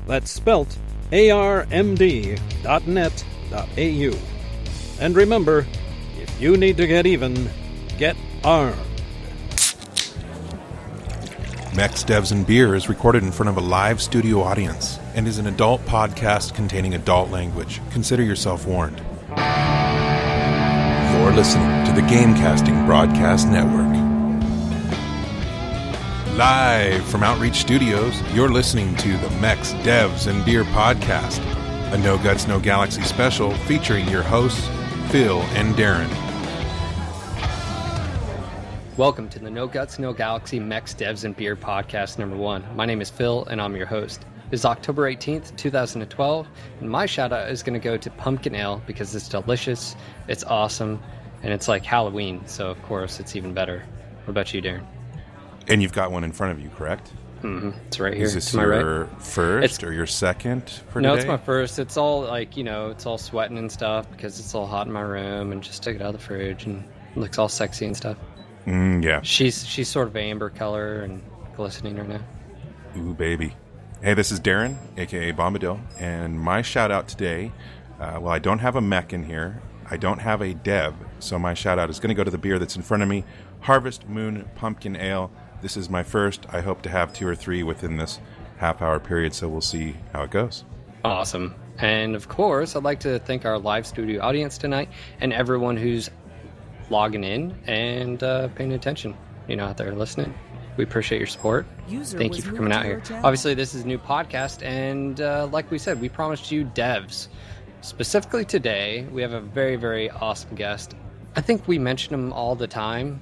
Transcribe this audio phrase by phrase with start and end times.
[0.08, 0.77] That's spelt
[1.12, 2.40] armd.net.au.
[4.99, 5.68] And remember,
[6.20, 7.48] if you need to get even,
[7.98, 8.95] get armed.
[11.76, 15.40] Mechs Devs and Beer is recorded in front of a live studio audience and is
[15.40, 17.82] an adult podcast containing adult language.
[17.91, 18.98] Consider yourself warned.
[21.12, 23.94] You're listening to the Gamecasting Broadcast Network.
[26.38, 31.42] Live from Outreach Studios, you're listening to the Mechs Devs and Beer Podcast,
[31.92, 34.66] a No Guts, No Galaxy special featuring your hosts,
[35.12, 36.24] Phil and Darren.
[38.98, 42.63] Welcome to the No Guts, No Galaxy Mechs Devs and Beer podcast number one.
[42.76, 44.26] My name is Phil, and I'm your host.
[44.52, 46.48] It's October 18th, 2012,
[46.79, 49.96] and my shout out is going to go to Pumpkin Ale because it's delicious,
[50.29, 51.02] it's awesome,
[51.43, 53.84] and it's like Halloween, so of course it's even better.
[54.24, 54.85] What about you, Darren?
[55.68, 57.12] And you've got one in front of you, correct?
[57.41, 57.71] Mm-hmm.
[57.87, 58.24] It's right here.
[58.24, 59.21] Is this to my your right.
[59.21, 61.21] first It's- or your second for No, today?
[61.24, 61.80] it's my first.
[61.80, 64.94] It's all like, you know, it's all sweating and stuff because it's all hot in
[64.94, 66.84] my room and just took it out of the fridge and
[67.16, 68.18] it looks all sexy and stuff.
[68.66, 69.22] Mm, yeah.
[69.22, 71.22] She's she's sort of amber color and
[71.56, 72.22] glistening right now.
[72.97, 73.53] Ooh, baby.
[74.02, 77.52] Hey, this is Darren, aka Bombadil, and my shout out today.
[78.00, 79.62] Uh, well, I don't have a mech in here.
[79.90, 82.38] I don't have a dev, so my shout out is going to go to the
[82.38, 83.24] beer that's in front of me
[83.62, 85.32] Harvest Moon Pumpkin Ale.
[85.62, 86.46] This is my first.
[86.52, 88.20] I hope to have two or three within this
[88.58, 90.64] half hour period, so we'll see how it goes.
[91.03, 91.56] Awesome.
[91.78, 94.90] And of course, I'd like to thank our live studio audience tonight
[95.20, 96.09] and everyone who's
[96.90, 99.16] logging in and uh, paying attention,
[99.47, 100.34] you know, out there listening.
[100.78, 101.66] We appreciate your support.
[101.88, 103.00] User Thank you for coming out here.
[103.00, 103.25] channel.
[103.25, 107.29] Obviously, this is a new podcast, and uh, like we said, we promised you devs.
[107.81, 110.96] Specifically today, we have a very, very awesome guest.
[111.35, 113.22] I think we mention him all the time.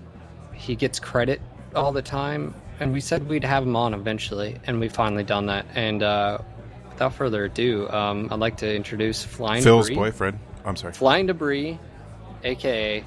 [0.54, 1.42] He gets credit
[1.76, 5.46] all the time, and we said we'd have him on eventually, and we finally done
[5.48, 5.66] that.
[5.76, 6.40] And uh,
[6.90, 9.96] without further ado, um, I'd like to introduce Flying Phil's Debris.
[10.04, 10.40] boyfriend.
[10.66, 10.94] I'm sorry.
[10.94, 11.78] Flying Debris,
[12.44, 13.04] aka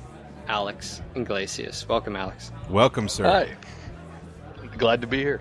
[0.48, 1.88] Alex Iglesias.
[1.88, 2.52] Welcome, Alex.
[2.70, 3.24] Welcome, sir.
[3.24, 4.68] Hi.
[4.78, 5.40] Glad to be here.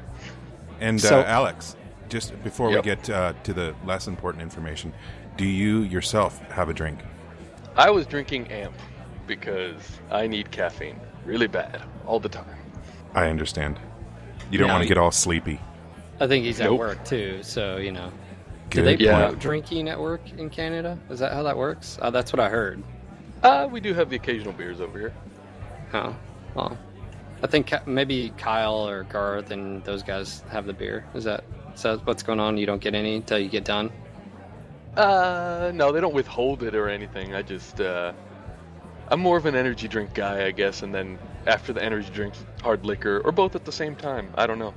[0.79, 1.75] And So- uh, Alex,
[2.09, 2.77] just before Yep.
[2.83, 4.93] we get uh, to the less important information,
[5.37, 6.99] do you yourself have a drink?
[7.75, 8.73] I was drinking Amp
[9.27, 12.45] because I need caffeine really bad all the time.
[13.13, 13.79] I understand.
[14.51, 14.73] You don't Yeah.
[14.73, 15.59] want to get all sleepy.
[16.19, 18.11] I think he's at work too, so you know.
[18.69, 19.01] Do they point.
[19.01, 19.19] Yeah.
[19.25, 20.97] promote drinking at work in Canada?
[21.09, 21.97] Is that how that works?
[22.01, 22.83] Uh, that's what I heard.
[23.45, 25.13] Uh, we do have the occasional beers over here.
[25.93, 26.15] Oh,
[26.55, 26.77] well,
[27.43, 31.05] I think maybe Kyle or Garth and those guys have the beer.
[31.13, 32.57] Is that is that what's going on?
[32.57, 33.91] You don't get any until you get done.
[34.97, 37.35] Uh, no, they don't withhold it or anything.
[37.35, 38.13] I just, uh,
[39.09, 42.43] I'm more of an energy drink guy, I guess, and then after the energy drinks,
[42.63, 44.29] hard liquor, or both at the same time.
[44.35, 44.73] I don't know.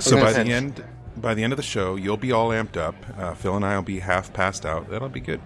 [0.00, 0.24] So Okay.
[0.24, 0.84] by the end,
[1.16, 2.96] by the end of the show, you'll be all amped up.
[3.16, 4.90] Uh, Phil and I will be half passed out.
[4.90, 5.40] That'll be good.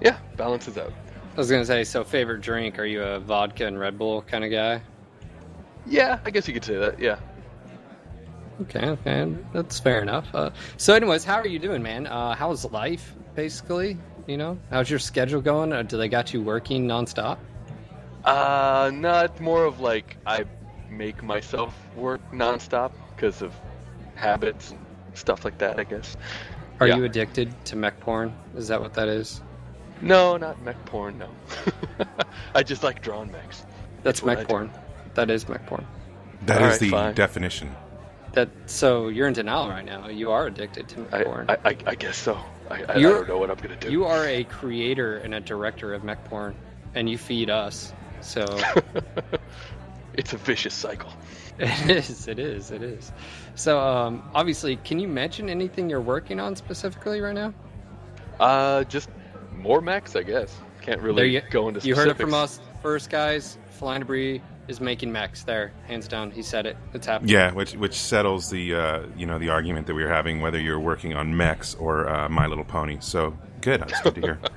[0.00, 0.92] Yeah, balances out.
[1.40, 2.78] I was gonna say, so favorite drink?
[2.78, 4.82] Are you a vodka and Red Bull kind of guy?
[5.86, 6.98] Yeah, I guess you could say that.
[6.98, 7.18] Yeah.
[8.60, 10.26] Okay, okay, that's fair enough.
[10.34, 12.06] Uh, so, anyways, how are you doing, man?
[12.06, 13.96] Uh, how's life, basically?
[14.26, 15.72] You know, how's your schedule going?
[15.72, 17.38] Uh, do they got you working nonstop?
[18.26, 20.44] Uh, not more of like I
[20.90, 23.54] make myself work nonstop because of
[24.14, 24.80] habits and
[25.14, 25.80] stuff like that.
[25.80, 26.18] I guess.
[26.80, 26.98] Are Yeah.
[26.98, 28.34] you addicted to mech porn?
[28.58, 29.40] Is that what that is?
[30.02, 31.18] No, not mech porn.
[31.18, 31.28] No,
[32.54, 33.64] I just like drawn mechs.
[34.02, 34.70] That's what mech porn.
[35.14, 35.86] That is mech porn.
[36.46, 37.14] That is Alright, the fine.
[37.14, 37.74] definition.
[38.32, 40.08] That so you're in denial right now.
[40.08, 41.46] You are addicted to mech I, porn.
[41.50, 42.38] I, I, I guess so.
[42.70, 43.90] I, I, I You're- don't know what I'm gonna do.
[43.90, 46.54] you are a creator and a director of mech porn,
[46.94, 47.92] and you feed us.
[48.22, 48.44] So
[50.14, 51.12] it's a vicious cycle.
[51.58, 52.26] it is.
[52.28, 52.70] It is.
[52.70, 53.12] It is.
[53.54, 57.52] So um, obviously, can you mention anything you're working on specifically right now?
[58.38, 59.10] Uh, just
[59.60, 60.56] more mechs, I guess.
[60.80, 63.58] Can't really you go into You heard it from us first, guys.
[63.70, 65.42] Flying debris, is making mechs.
[65.42, 66.76] There, hands down, he said it.
[66.94, 67.34] It's happening.
[67.34, 70.60] Yeah, which which settles the uh, you know the argument that we were having whether
[70.60, 72.98] you're working on mechs or uh, My Little Pony.
[73.00, 74.40] So good, that's good to hear.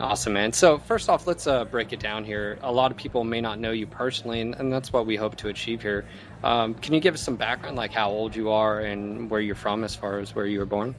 [0.00, 0.52] Awesome, man.
[0.52, 2.58] So first off, let's uh, break it down here.
[2.62, 5.36] A lot of people may not know you personally, and, and that's what we hope
[5.36, 6.06] to achieve here.
[6.42, 9.54] Um, can you give us some background, like how old you are and where you're
[9.54, 10.94] from, as far as where you were born?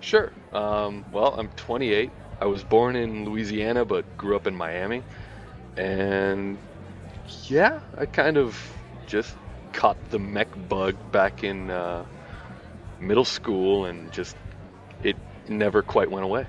[0.00, 0.30] Sure.
[0.52, 2.10] Um, well, I'm 28.
[2.40, 5.02] I was born in Louisiana, but grew up in Miami.
[5.76, 6.58] And
[7.46, 8.58] yeah, I kind of
[9.06, 9.34] just
[9.72, 12.04] caught the mech bug back in uh,
[13.00, 14.36] middle school, and just
[15.02, 15.16] it
[15.48, 16.46] never quite went away.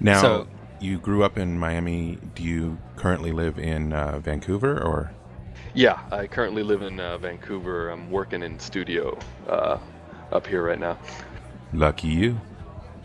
[0.00, 0.48] Now, So-
[0.78, 2.18] you grew up in Miami.
[2.34, 5.10] Do you currently live in uh, Vancouver or?
[5.74, 7.88] Yeah, I currently live in uh, Vancouver.
[7.90, 9.18] I'm working in studio
[9.48, 9.78] uh,
[10.32, 10.98] up here right now.
[11.72, 12.40] Lucky you.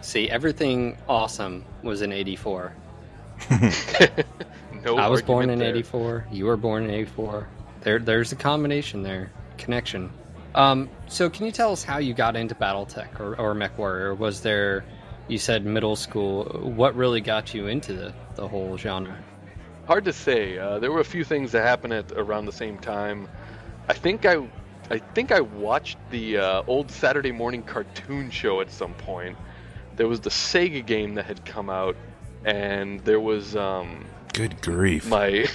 [0.01, 2.73] See, everything awesome was in '84.
[4.83, 5.75] No, I was born in there.
[5.75, 6.25] '84.
[6.31, 7.47] You were born in '84.
[7.81, 10.11] There, there's a combination there, connection.
[10.55, 14.17] Um, so, can you tell us how you got into BattleTech or, or MechWarrior?
[14.17, 14.83] Was there,
[15.27, 16.45] you said middle school.
[16.45, 19.17] What really got you into the, the whole genre?
[19.87, 20.57] Hard to say.
[20.57, 23.27] Uh, there were a few things that happened at around the same time.
[23.87, 24.47] I think I,
[24.89, 29.37] I think I watched the uh, old Saturday morning cartoon show at some point.
[29.95, 31.95] There was the Sega game that had come out,
[32.45, 35.07] and there was um, Good grief.
[35.07, 35.47] my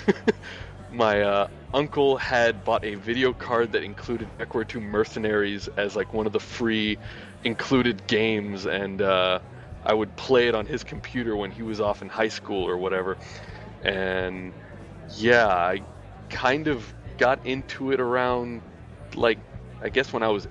[0.92, 6.12] my uh, uncle had bought a video card that included MechWarrior 2 Mercenaries as like
[6.12, 6.98] one of the free
[7.44, 9.38] included games, and uh,
[9.84, 12.76] I would play it on his computer when he was off in high school or
[12.76, 13.16] whatever.
[13.82, 14.52] And
[15.16, 15.82] yeah, I
[16.28, 18.62] kind of got into it around
[19.14, 19.38] like
[19.82, 20.48] I guess when I was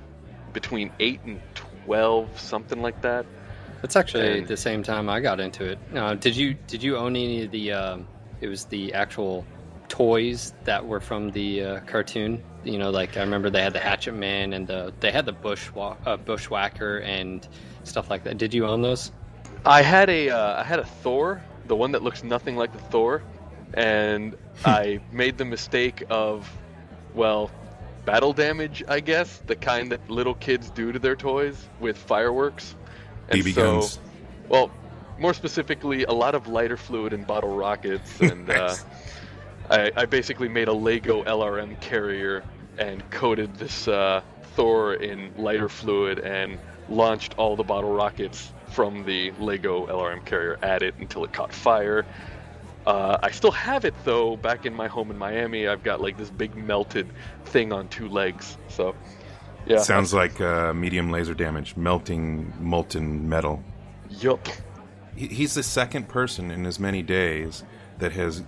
[0.54, 3.26] between eight and twelve, something like that.
[3.86, 5.78] That's actually And- the same time I got into it.
[5.96, 7.72] Uh, did you did you own any of the?
[7.72, 8.08] Um,
[8.42, 9.46] it was the actual
[9.90, 12.42] toys that were from the uh, cartoon.
[12.64, 15.34] You know, like I remember they had the Hatchet Man and the they had the
[15.34, 17.48] Bushwa- uh, Bushwhacker and
[17.84, 18.40] stuff like that.
[18.40, 19.12] Did you own those?
[19.68, 22.80] I had a uh, I had a Thor, the one that looks nothing like the
[22.90, 23.22] Thor,
[23.76, 24.36] and
[24.66, 26.52] I made the mistake of,
[27.14, 27.52] well,
[28.04, 32.76] battle damage, I guess, the kind that little kids do to their toys with fireworks.
[33.30, 34.00] And BB so, guns.
[34.50, 34.72] well,
[35.18, 38.76] more specifically, a lot of lighter fluid and bottle rockets, and uh,
[39.70, 42.44] I, I basically made a Lego LRM carrier
[42.78, 44.22] and coated this uh,
[44.56, 46.58] Thor in lighter fluid and
[46.90, 51.54] launched all the bottle rockets from the Lego LRM carrier at it until it caught
[51.54, 52.06] fire.
[52.86, 55.68] Uh, I still have it though, back in my home in Miami.
[55.68, 57.08] I've got like this big melted
[57.46, 58.58] thing on two legs.
[58.68, 58.96] So,
[59.66, 59.78] yeah.
[59.80, 63.64] Sounds like uh, medium laser damage, melting molten metal.
[64.10, 64.48] Yup.
[65.16, 67.64] He- He's the second person in as many days
[68.00, 68.44] that has,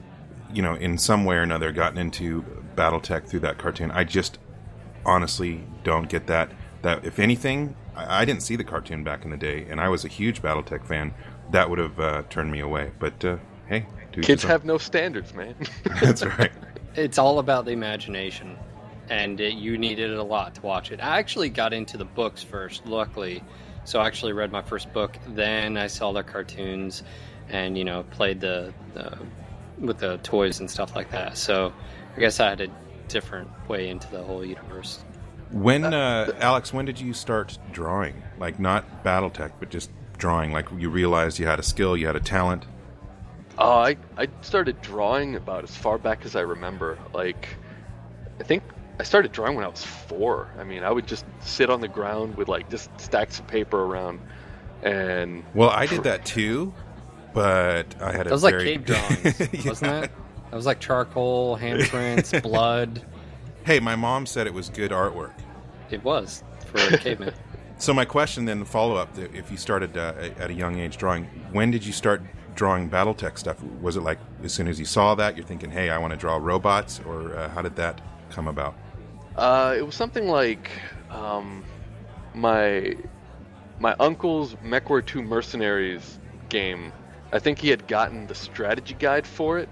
[0.53, 2.43] you know, in some way or another gotten into
[2.75, 3.89] BattleTech through that cartoon.
[3.91, 4.37] I just
[5.05, 6.51] honestly don't get that.
[6.81, 9.89] That if anything, I, I didn't see the cartoon back in the day, and I
[9.89, 11.13] was a huge BattleTech fan.
[11.51, 12.91] That would have uh, turned me away.
[12.99, 13.37] But uh,
[13.67, 13.85] hey,
[14.21, 15.55] Kids have no standards, man.
[16.01, 16.51] That's right.
[16.95, 18.57] It's all about the imagination,
[19.09, 20.99] and it, you needed it a lot to watch it.
[21.01, 23.43] I actually got into the books first, luckily.
[23.83, 27.03] So I actually read my first book, then I saw the cartoons,
[27.49, 29.17] and you know played the, the
[29.79, 31.37] with the toys and stuff like that.
[31.37, 31.73] So
[32.15, 32.67] I guess I had a
[33.07, 35.03] different way into the whole universe.
[35.51, 38.21] When uh, Alex, when did you start drawing?
[38.37, 40.51] Like not BattleTech, but just drawing.
[40.51, 42.65] Like you realized you had a skill, you had a talent.
[43.57, 46.99] Uh, I I started drawing about as far back as I remember.
[47.13, 47.47] Like,
[48.39, 48.63] I think
[48.99, 50.49] I started drawing when I was four.
[50.57, 53.79] I mean, I would just sit on the ground with like just stacks of paper
[53.83, 54.19] around,
[54.83, 56.73] and Well, I did that too,
[57.33, 59.69] but I had a That was like cave drawings, Yeah.
[59.69, 60.11] wasn't it?
[60.49, 63.03] That was like charcoal, handprints, blood.
[63.65, 65.33] Hey, my mom said it was good artwork.
[65.91, 67.33] It was for a caveman.
[67.79, 70.97] So my question then, the follow up, if you started uh, at a young age
[70.97, 72.23] drawing, when did you start
[72.55, 73.61] drawing BattleTech stuff?
[73.83, 76.17] Was it like as soon as you saw that, you're thinking, "Hey, I want to
[76.17, 78.01] draw robots," or uh, how did that
[78.31, 78.73] come about?
[79.37, 80.71] Uh, it was something like
[81.11, 81.65] um,
[82.33, 82.95] my
[83.79, 86.93] my uncle's MechWarrior 2 Mercenaries game.
[87.31, 89.69] I think he had gotten the strategy guide for it,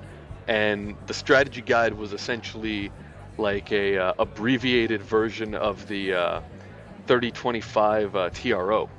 [0.48, 2.92] and the strategy guide was essentially
[3.38, 6.42] like a uh, abbreviated version of the uh,
[7.08, 8.92] 3025 uh, TRO,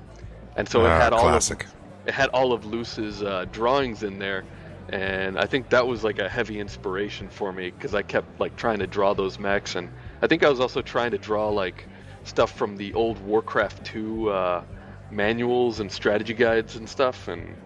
[0.57, 1.61] and so it Ah, had all classic.
[1.61, 1.75] of
[2.07, 4.45] it had all of Loose's uh, drawings in there,
[4.89, 8.57] and I think that was like a heavy inspiration for me because I kept like
[8.57, 9.91] trying to draw those mechs, and
[10.23, 11.89] I think I was also trying to draw like
[12.25, 14.65] stuff from the old Warcraft 2 uh,
[15.11, 17.57] manuals and strategy guides and stuff, and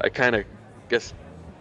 [0.00, 0.44] I kind of
[0.88, 1.12] guess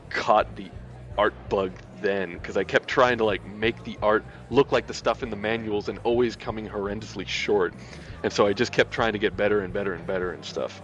[0.09, 0.69] caught the
[1.17, 1.71] art bug
[2.01, 5.29] then because I kept trying to like make the art look like the stuff in
[5.29, 7.73] the manuals and always coming horrendously short.
[8.23, 10.81] And so I just kept trying to get better and better and better and stuff.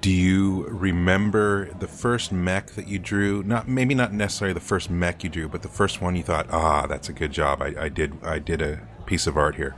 [0.00, 3.42] Do you remember the first mech that you drew?
[3.42, 6.46] Not maybe not necessarily the first mech you drew, but the first one you thought,
[6.50, 7.62] ah, that's a good job.
[7.62, 9.74] I, I did I did a piece of art here.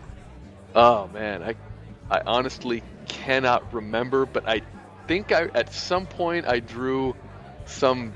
[0.75, 1.55] Oh man, I
[2.11, 4.63] I honestly cannot remember, but I
[5.07, 7.15] think I at some point I drew
[7.67, 8.13] some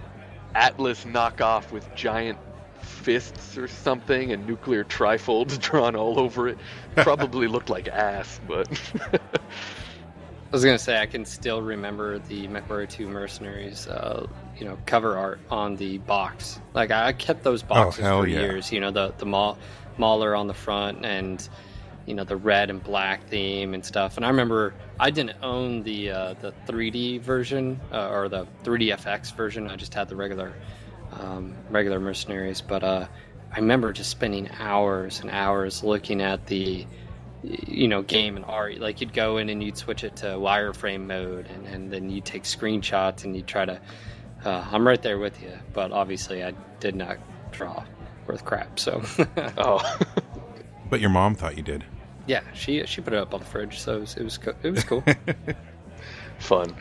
[0.54, 2.38] Atlas knockoff with giant
[2.82, 6.58] fists or something and nuclear trifolds drawn all over it.
[6.96, 8.68] Probably looked like ass, but
[10.50, 14.26] I was gonna say I can still remember the MechWarrior 2 Mercenaries, uh,
[14.58, 16.60] you know, cover art on the box.
[16.74, 18.40] Like I kept those boxes hell for yeah.
[18.40, 18.72] years.
[18.72, 19.58] You know, the the Maul,
[19.96, 21.48] Mauler on the front and
[22.04, 24.16] you know the red and black theme and stuff.
[24.16, 29.36] And I remember I didn't own the uh, the 3D version uh, or the 3DFX
[29.36, 29.68] version.
[29.68, 30.52] I just had the regular
[31.12, 32.60] um, regular Mercenaries.
[32.60, 33.06] But uh,
[33.52, 36.86] I remember just spending hours and hours looking at the
[37.42, 38.78] you know game and art.
[38.78, 42.24] Like you'd go in and you'd switch it to wireframe mode and, and then you'd
[42.24, 43.80] take screenshots and you'd try to
[44.44, 47.18] uh, i'm right there with you but obviously i did not
[47.50, 47.82] draw
[48.26, 49.02] worth crap so.
[49.58, 49.98] Oh,
[50.88, 51.84] But your mom thought you did.
[52.26, 54.54] yeah she she put it up on the fridge so it was it was, co-
[54.62, 55.04] it was cool.
[56.38, 56.74] Fun.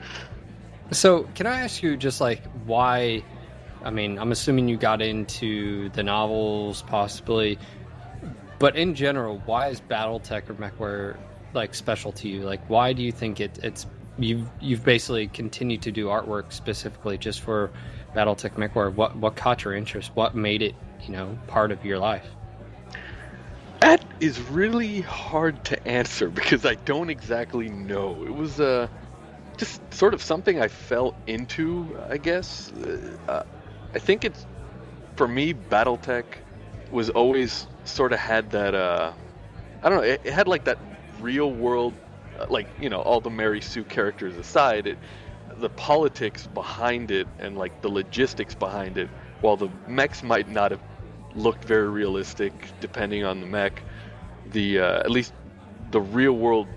[0.91, 3.21] so can i ask you just like why
[3.83, 7.57] i mean i'm assuming you got into the novels possibly
[8.59, 11.17] but in general why is battletech or MechWarrior
[11.53, 13.87] like special to you like why do you think it, it's
[14.17, 17.71] you've you've basically continued to do artwork specifically just for
[18.15, 21.97] battletech MechWarrior what what caught your interest what made it you know part of your
[21.97, 22.27] life
[23.79, 28.23] That is really hard to answer because I don't exactly know.
[28.25, 28.87] It was uh,
[29.57, 32.71] just sort of something I fell into, I guess.
[33.27, 33.43] Uh,
[33.93, 34.45] I think it's
[35.15, 36.25] for me, BattleTech
[36.91, 38.75] was always sort of had that.
[38.75, 39.13] Uh,
[39.81, 40.03] I don't know.
[40.03, 40.79] It, it had like that
[41.21, 41.93] real world,
[42.39, 44.97] uh, like you know, all the Mary Sue characters aside, it,
[45.57, 49.09] the politics behind it and like the logistics behind it.
[49.41, 50.81] While the mechs might not have
[51.35, 53.83] looked very realistic, depending on the mech,
[54.51, 55.33] the uh, at least
[55.91, 56.67] the real world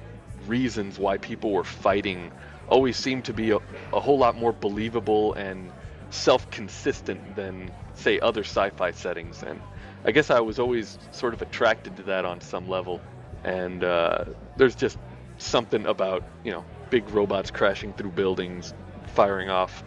[0.47, 2.31] reasons why people were fighting
[2.69, 3.59] always seemed to be a,
[3.92, 5.71] a whole lot more believable and
[6.11, 9.61] self-consistent than say other sci-fi settings and
[10.04, 13.00] i guess i was always sort of attracted to that on some level
[13.44, 14.25] and uh,
[14.56, 14.99] there's just
[15.38, 18.75] something about you know big robots crashing through buildings
[19.14, 19.82] firing off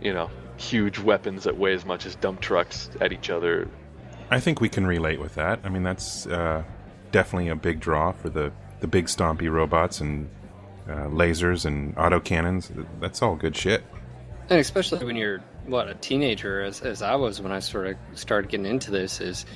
[0.00, 3.68] you know huge weapons that weigh as much as dump trucks at each other
[4.30, 5.60] I think we can relate with that.
[5.62, 6.62] I mean, that's uh,
[7.10, 8.50] definitely a big draw for the,
[8.80, 10.30] the big stompy robots and
[10.88, 12.86] uh, lasers and autocannons.
[12.98, 13.84] That's all good shit.
[14.48, 17.96] and especially when you're what a teenager as, as i was when i sort of
[18.14, 19.46] started getting into this is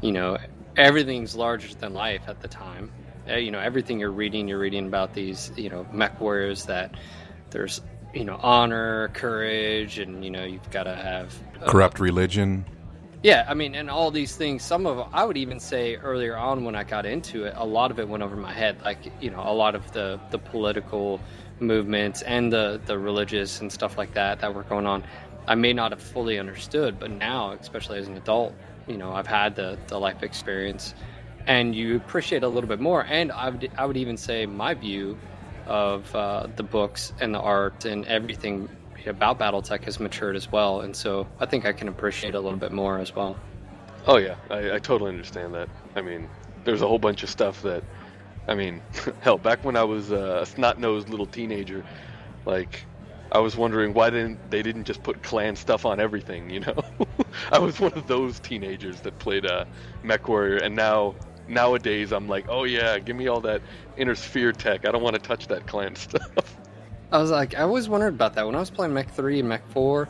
[0.00, 0.36] you know
[0.76, 2.90] everything's larger than life at the time
[3.28, 6.94] Uh, you know everything you're reading you're reading about these you know mech warriors that
[7.50, 7.80] there's
[8.12, 12.64] you know honor courage and you know you've got to have uh, Corrupt religion.
[13.22, 14.62] yeah, I mean, and all these things.
[14.62, 17.90] Some of I would even say earlier on when I got into it, a lot
[17.90, 18.82] of it went over my head.
[18.84, 21.20] Like you know, a lot of the the political
[21.60, 25.04] movements and the the religious and stuff like that that were going on.
[25.46, 28.54] I may not have fully understood, but now, especially as an adult,
[28.86, 30.94] you know, I've had the the life experience,
[31.46, 33.04] and you appreciate a little bit more.
[33.08, 35.18] And I would I would even say my view
[35.66, 38.68] of uh, the books and the art and everything
[39.06, 42.58] about BattleTech has matured as well, and so I think I can appreciate a little
[42.58, 43.36] bit more as well.
[44.06, 45.68] Oh yeah, I, I totally understand that.
[45.96, 46.28] I mean,
[46.64, 47.82] there's a whole bunch of stuff that,
[48.48, 48.82] I mean,
[49.20, 51.84] hell, back when I was uh, a snot-nosed little teenager,
[52.44, 52.84] like,
[53.34, 56.76] I was wondering why didn't they didn't just put clan stuff on everything, you know?
[57.52, 59.64] I was one of those teenagers that played uh,
[60.04, 61.16] Mech Warrior, and now
[61.48, 63.60] nowadays I'm like, oh yeah, give me all that
[63.96, 64.86] inner sphere tech.
[64.86, 66.56] I don't want to touch that clan stuff.
[67.10, 69.48] I was like, I always wondered about that when I was playing Mech Three and
[69.48, 70.08] Mech Four.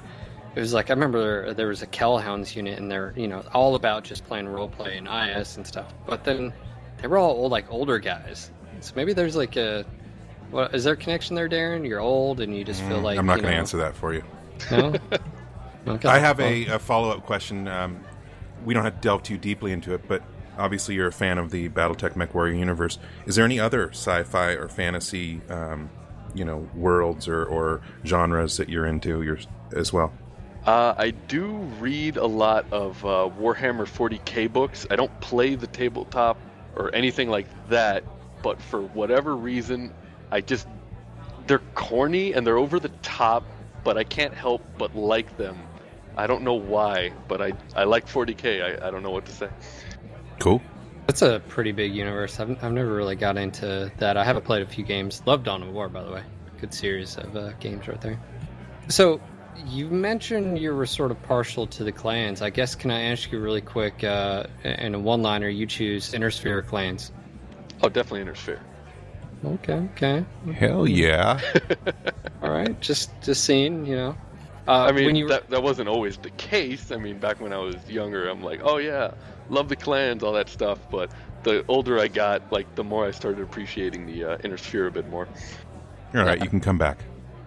[0.55, 3.27] It was like I remember there, there was a Kell Hounds unit, and they're you
[3.27, 5.95] know all about just playing roleplay and IS and stuff.
[6.07, 6.53] But then
[6.99, 8.51] they were all old, like older guys.
[8.81, 9.87] So maybe there's like a,
[10.55, 11.87] what is there a connection there, Darren?
[11.87, 14.15] You're old, and you just feel like Mm, I'm not going to answer that for
[14.15, 14.23] you.
[14.71, 14.95] No?
[15.87, 16.09] Okay.
[16.09, 17.69] I have Well, a, a follow up question.
[17.69, 18.03] Um,
[18.65, 20.23] we don't have to delve too deeply into it, but
[20.57, 22.99] obviously you're a fan of the BattleTech MechWarrior universe.
[23.27, 25.91] Is there any other sci-fi or fantasy, um,
[26.35, 29.39] you know, worlds or, or genres that you're into your,
[29.75, 30.11] as well?
[30.65, 34.87] Uh, I do read a lot of uh, Warhammer 40k books.
[34.91, 36.39] I don't play the tabletop
[36.77, 38.05] or anything like that,
[38.43, 39.93] but for whatever reason,
[40.31, 40.67] I just
[41.47, 43.45] they're corny and they're over the top,
[43.83, 45.59] but I can't help but like them
[46.17, 48.83] I don't know why, but I I like 40k.
[48.83, 49.49] I, I don't know what to say.
[50.39, 50.63] Cool.
[51.07, 52.41] That's a pretty big universe.
[52.41, 54.17] I've, I've never really got into that.
[54.17, 55.23] I haven't played a few games.
[55.27, 56.23] Love Dawn of War, by the way.
[56.61, 58.19] Good series of uh, games right there.
[58.89, 59.21] So,
[59.67, 62.41] you mentioned you were sort of partial to the clans.
[62.41, 66.15] I guess, can I ask you really quick, uh, in a one liner, you choose
[66.15, 67.13] Inner Sphere clans?
[67.83, 68.61] Oh, definitely Inner Sphere.
[69.47, 70.25] Okay, okay.
[70.55, 71.41] Hell yeah.
[72.43, 72.79] All right.
[72.81, 74.17] Just, just seeing, you know.
[74.67, 76.91] Uh, I mean, when you that, that wasn't always the case.
[76.91, 79.13] I mean, back when I was younger, I'm like, oh yeah,
[79.51, 80.79] love the clans, all that stuff.
[80.91, 81.11] But
[81.43, 84.91] the older I got, like, the more I started appreciating the uh, Inner Sphere a
[84.91, 85.29] bit more.
[86.15, 87.05] All right, you can come back.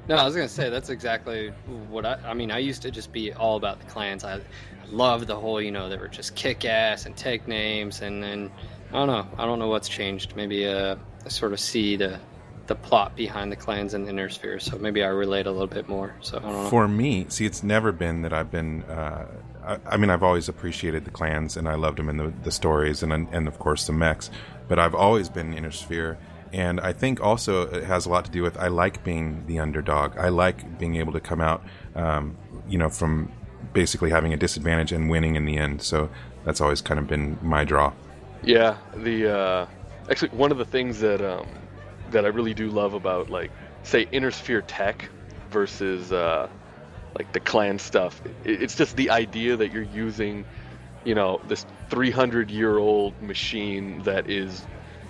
[0.08, 1.50] No, I was gonna say that's exactly
[1.90, 2.20] what I.
[2.24, 4.24] I mean, I used to just be all about the clans.
[4.24, 4.42] I, I
[4.90, 8.52] loved the whole, you know, they were just kick ass and take names, and then
[8.92, 9.28] I don't know.
[9.38, 10.36] I don't know what's changed.
[10.36, 12.20] Maybe uh, I sort of see the
[12.68, 15.68] the plot behind the clans and the inner sphere, so maybe I relate a little
[15.68, 16.14] bit more.
[16.22, 16.70] So I don't know.
[16.70, 18.84] For me, see, it's never been that I've been.
[18.84, 19.28] Uh,
[19.66, 22.52] I, I mean, I've always appreciated the clans, and I loved them in the, the
[22.52, 24.30] stories, and and of course the mechs.
[24.68, 26.18] But I've always been Inner Sphere,
[26.52, 29.60] and I think also it has a lot to do with I like being the
[29.60, 30.18] underdog.
[30.18, 31.64] I like being able to come out,
[31.96, 33.32] um, you know, from
[33.74, 35.82] basically having a disadvantage and winning in the end.
[35.82, 36.10] So
[36.44, 37.94] that's always kind of been my draw.
[38.44, 39.68] Yeah, the uh,
[40.10, 41.48] actually one of the things that um,
[42.12, 43.52] that I really do love about like
[43.84, 45.10] say Inner Sphere tech
[45.52, 46.50] versus uh,
[47.18, 48.22] like the clan stuff.
[48.44, 50.46] It's just the idea that you're using,
[51.06, 54.66] you know, this 300 year old machine that is,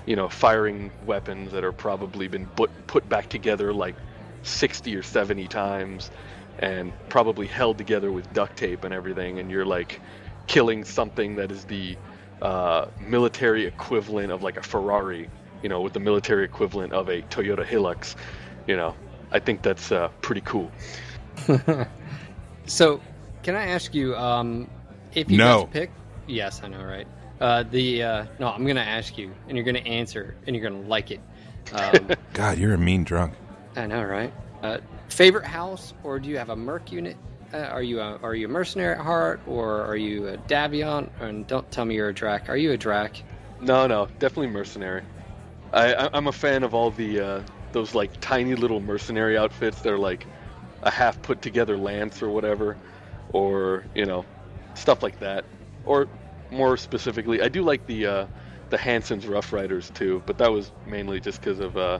[0.05, 3.95] you know, firing weapons that are probably been put put back together like
[4.43, 6.11] 60 or 70 times,
[6.59, 10.01] and probably held together with duct tape and everything, and you're like
[10.47, 11.97] killing something that is the
[12.41, 15.29] uh, military equivalent of like a Ferrari,
[15.63, 18.15] you know, with the military equivalent of a Toyota Hilux,
[18.67, 18.95] you know,
[19.31, 20.71] I think that's uh, pretty cool.
[22.65, 22.99] So,
[23.43, 24.69] can I ask you, um,
[25.13, 25.59] if you No.
[25.59, 25.91] got to pick?
[26.27, 27.07] Yes, I know, right?
[27.39, 30.87] Uh, the uh, no, I'm gonna ask you, and you're gonna answer, and you're gonna
[30.87, 31.21] like it.
[31.71, 33.33] Um, God, you're a mean drunk.
[33.75, 34.33] I know, right?
[34.63, 37.15] Uh, favorite house, or do you have a merc unit?
[37.53, 41.09] Uh, are you a are you a mercenary at heart, or are you a Davion?
[41.21, 42.49] And don't tell me you're a Drac.
[42.49, 43.21] Are you a Drac?
[43.61, 45.03] No, no, definitely mercenary.
[45.73, 49.81] I, I'm a fan of all the uh, those like tiny little mercenary outfits.
[49.81, 50.25] They're like
[50.81, 52.75] a half put together lance or whatever,
[53.31, 54.25] or you know,
[54.73, 55.45] stuff like that.
[55.85, 56.07] Or
[56.51, 58.27] more specifically, I do like the uh,
[58.69, 61.99] the Hansen's Rough Riders too, but that was mainly just because of uh,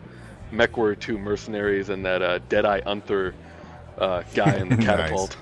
[0.52, 3.34] MechWarrior 2 mercenaries and that uh, Deadeye Unther
[3.98, 4.86] uh, guy in the Nice.
[4.86, 5.38] catapult.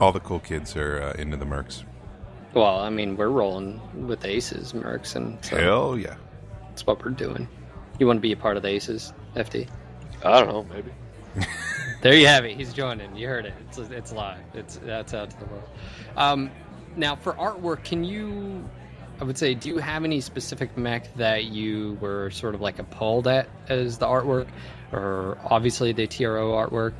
[0.00, 1.84] All the cool kids are uh, into the mercs.
[2.54, 6.16] Well, I mean, we're rolling with aces, mercs, and so Hell yeah.
[6.68, 7.48] that's what we're doing.
[7.98, 9.68] You want to be a part of the aces, FD?
[10.24, 10.90] I don't know, maybe.
[12.02, 12.56] There you have it.
[12.56, 13.16] He's joining.
[13.16, 13.54] You heard it.
[13.66, 14.38] It's it's live.
[14.54, 15.68] It's that's out to the world.
[16.16, 16.50] Um,
[16.94, 18.62] now for artwork, can you?
[19.20, 22.78] I would say, do you have any specific mech that you were sort of like
[22.78, 24.46] appalled at as the artwork,
[24.92, 26.92] or obviously the TRO artwork,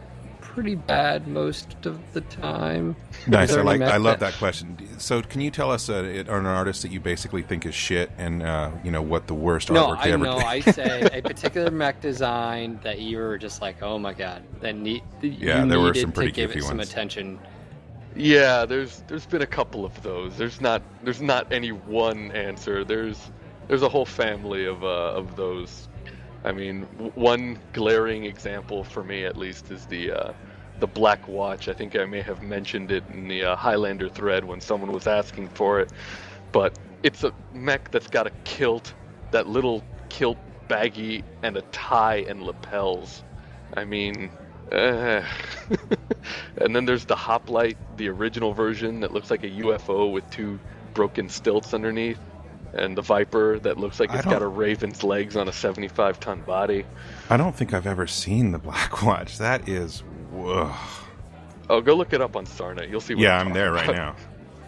[0.57, 2.97] pretty bad most of the time.
[3.27, 3.53] Nice.
[3.53, 3.83] I like.
[3.83, 4.79] I love that- that question.
[4.99, 8.11] So, can you tell us uh, it- an artist that you basically think is shit,
[8.17, 10.39] and uh, you know what the worst No, artwork they I ever know.
[10.39, 14.75] I say a particular mech design that you were just like, oh my god, that
[14.77, 15.03] need.
[15.21, 17.39] Yeah, you there were some pretty to give goofy it some attention.
[18.17, 20.39] Yeah, there's there's been a couple of those.
[20.39, 22.83] There's not there's not any one answer.
[22.83, 23.31] There's
[23.69, 24.87] there's a whole family of uh,
[25.21, 25.89] of those.
[26.45, 26.83] I mean,
[27.17, 30.33] one glaring example for me at least is the uh,
[30.81, 31.69] the Black Watch.
[31.69, 35.07] I think I may have mentioned it in the uh, Highlander thread when someone was
[35.07, 35.91] asking for it,
[36.53, 38.93] but it's a mech that's got a kilt,
[39.31, 43.23] that little kilt baggy, and a tie and lapels.
[43.75, 44.31] I mean,
[44.73, 45.23] uh,
[46.59, 50.59] and then there's the hoplite, the original version that looks like a UFO with two
[50.95, 52.19] broken stilts underneath,
[52.73, 56.41] and the Viper that looks like it's got a raven's legs on a 75 ton
[56.43, 56.85] body.
[57.31, 59.39] I don't think I've ever seen the Black Watch.
[59.39, 60.03] That is,
[60.37, 60.73] whoa.
[61.69, 62.89] Oh, go look it up on Sarna.net.
[62.89, 63.15] You'll see.
[63.15, 64.17] What Yeah, I'm I'm there talking right now.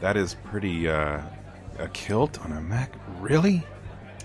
[0.00, 0.88] That is pretty.
[0.88, 1.20] Uh,
[1.78, 2.92] a kilt on a mech?
[3.20, 3.64] Really?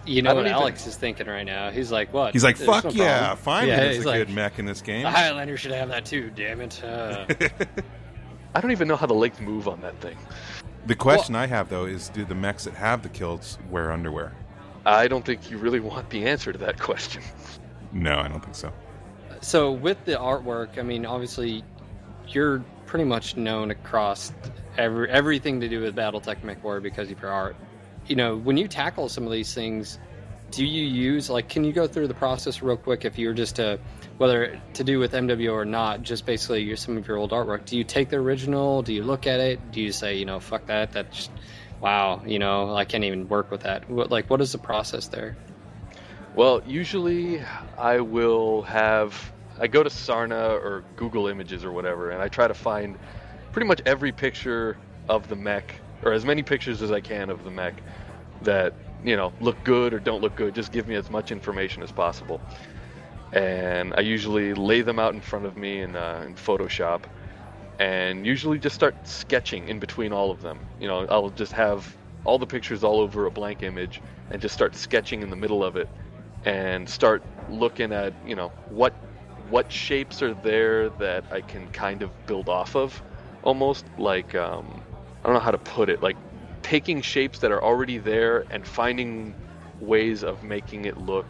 [0.06, 1.70] You know what even- Alex is thinking right now.
[1.72, 3.18] He's like, "What?" He's like, There's fuck no yeah!
[3.20, 5.04] problem." Finally, Yeah, there's a like, good mech in this game.
[5.04, 6.30] The Highlander should have that too.
[6.36, 6.84] Damn it!
[6.84, 7.26] Uh,
[8.56, 10.18] I don't even know how the legs move on that thing.
[10.86, 14.34] The question I have though is, do the mechs that have the kilts wear underwear?
[14.86, 17.24] I don't think you really want the answer to that question.
[17.94, 18.74] No, I don't think so.
[19.44, 21.64] So with the artwork, I mean, obviously,
[22.28, 24.34] you're pretty much known across
[24.78, 27.56] every everything to do with BattleTech MechWarrior because of your art.
[28.08, 30.00] You know, when you tackle some of these things,
[30.52, 31.50] do you use like?
[31.50, 33.06] Can you go through the process real quick?
[33.06, 33.80] If you were just to
[34.18, 37.66] whether to do with MWO or not, just basically your, some of your old artwork.
[37.66, 38.82] Do you take the original?
[38.82, 39.72] Do you look at it?
[39.72, 40.92] Do you say, you know, fuck that?
[40.92, 41.30] That's
[41.82, 43.90] wow, you know, I can't even work with that.
[43.90, 45.36] What, like, what is the process there?
[46.36, 47.44] Well, usually
[47.78, 52.48] I will have I go to Sarna or Google Images or whatever, and I try
[52.48, 52.98] to find
[53.52, 57.44] pretty much every picture of the mech or as many pictures as I can of
[57.44, 57.84] the mech
[58.42, 60.56] that you know look good or don't look good.
[60.56, 62.42] Just give me as much information as possible,
[63.32, 67.04] and I usually lay them out in front of me in, uh, in Photoshop,
[67.78, 70.60] and usually just start sketching in between all of them.
[70.80, 74.56] You know, I'll just have all the pictures all over a blank image and just
[74.56, 75.90] start sketching in the middle of it
[76.46, 78.94] and start looking at you know what
[79.50, 83.02] what shapes are there that I can kind of build off of
[83.44, 84.82] almost like um,
[85.24, 86.18] I don't know how to put it like
[86.62, 89.36] taking shapes that are already there and finding
[89.82, 91.28] ways of making it look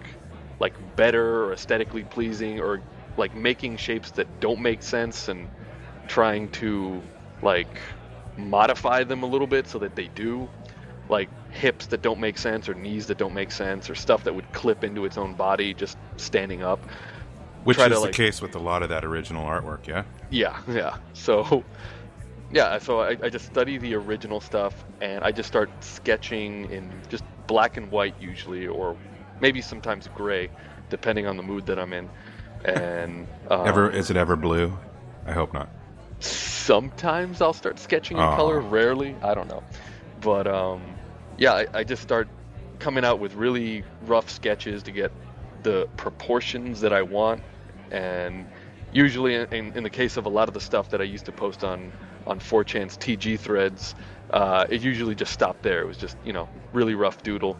[0.59, 2.81] like better or aesthetically pleasing or
[3.17, 5.49] like making shapes that don't make sense and
[6.07, 7.01] trying to
[7.41, 7.81] like
[8.37, 10.49] modify them a little bit so that they do.
[11.09, 14.33] Like hips that don't make sense or knees that don't make sense or stuff that
[14.33, 16.79] would clip into its own body just standing up
[17.63, 20.03] Which is to, the like- case with a lot of that original artwork, yeah?
[20.29, 20.97] Yeah, yeah.
[21.13, 21.63] So,
[22.51, 26.91] yeah, so I, I just study the original stuff and I just start sketching in
[27.09, 28.97] just black and white usually, or
[29.39, 30.49] maybe sometimes gray,
[30.89, 32.09] depending on the mood that I'm in.
[32.65, 34.77] And um, Ever is it ever blue?
[35.25, 35.69] I hope not.
[36.19, 38.59] sometimes I'll start sketching in color.
[38.59, 39.63] Rarely, I don't know.
[40.21, 40.81] But um,
[41.37, 42.27] yeah, I, I just start
[42.79, 45.11] coming out with really rough sketches to get
[45.63, 47.41] the proportions that I want.
[47.91, 48.47] And
[48.91, 51.31] usually, in, in the case of a lot of the stuff that I used to
[51.31, 51.91] post on
[52.27, 53.95] on 4chan's TG threads,
[54.31, 55.81] uh, it usually just stopped there.
[55.81, 57.57] It was just you know really rough doodle.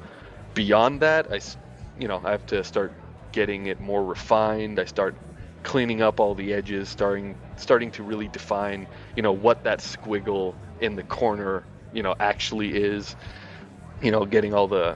[0.54, 1.40] Beyond that, I
[2.00, 2.94] you know I have to start
[3.32, 4.80] getting it more refined.
[4.80, 5.16] I start
[5.64, 10.56] cleaning up all the edges, starting starting to really define, you know, what that squiggle
[10.82, 13.16] in the corner, you know, actually is.
[14.04, 14.96] You know, getting all the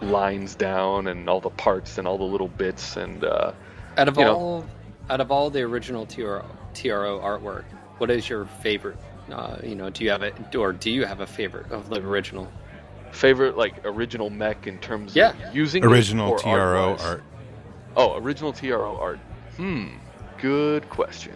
[0.00, 3.52] lines down and all the parts and all the little bits and uh,
[3.98, 4.34] Out of You know.
[4.36, 4.66] all,
[5.10, 7.64] out of all the original TRO, TRO artwork,
[7.98, 8.98] what is your favorite?
[9.32, 12.00] Uh, you know, do you have it, or do you have a favorite of the
[12.00, 12.50] original?
[13.12, 15.30] favorite like original mech in terms Yeah.
[15.48, 16.50] of using it Original or TRO
[16.90, 17.06] art-wise?
[17.06, 17.22] art.
[17.96, 19.20] Oh, original TRO art.
[19.56, 19.86] Hmm.
[20.40, 21.32] Good question.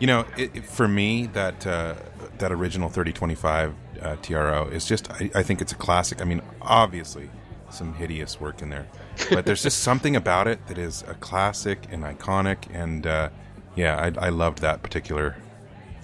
[0.00, 1.94] You know, it, it- for me, that uh,
[2.38, 3.74] that original 3025
[4.04, 6.20] uh, TRO is just, I, I think it's a classic.
[6.20, 7.30] I mean, obviously,
[7.70, 8.86] some hideous work in there,
[9.30, 12.68] but there's just something about it that is a classic and iconic.
[12.72, 13.30] And uh,
[13.74, 15.36] yeah, I, I loved that particular.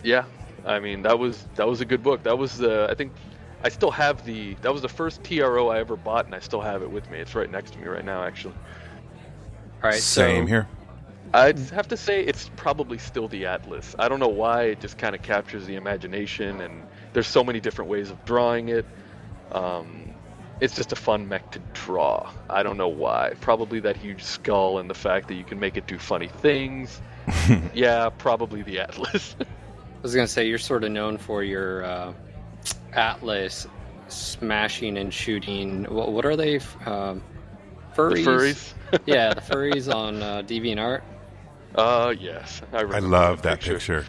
[0.02, 0.24] Yeah,
[0.66, 2.22] I mean that was that was a good book.
[2.22, 3.12] That was the I think
[3.62, 6.60] I still have the that was the first TRO I ever bought, and I still
[6.60, 7.18] have it with me.
[7.18, 8.54] It's right next to me right now, actually.
[9.82, 10.68] All right, Same so, here.
[11.32, 13.94] I'd have to say it's probably still the Atlas.
[13.98, 17.60] I don't know why it just kind of captures the imagination, and there's so many
[17.60, 18.86] different ways of drawing it.
[19.52, 20.14] Um,
[20.60, 22.30] it's just a fun mech to draw.
[22.48, 23.32] I don't know why.
[23.40, 27.00] Probably that huge skull and the fact that you can make it do funny things.
[27.74, 29.36] yeah, probably the Atlas.
[29.40, 32.12] I was gonna say you're sort of known for your uh,
[32.92, 33.66] Atlas
[34.08, 35.84] smashing and shooting.
[35.84, 36.56] What, what are they?
[36.86, 37.22] Um,
[37.94, 38.24] the furries.
[38.24, 38.74] furries.
[39.06, 41.02] yeah, the furries on uh, DeviantArt.
[41.74, 44.04] Uh, yes, I, I remember love that picture.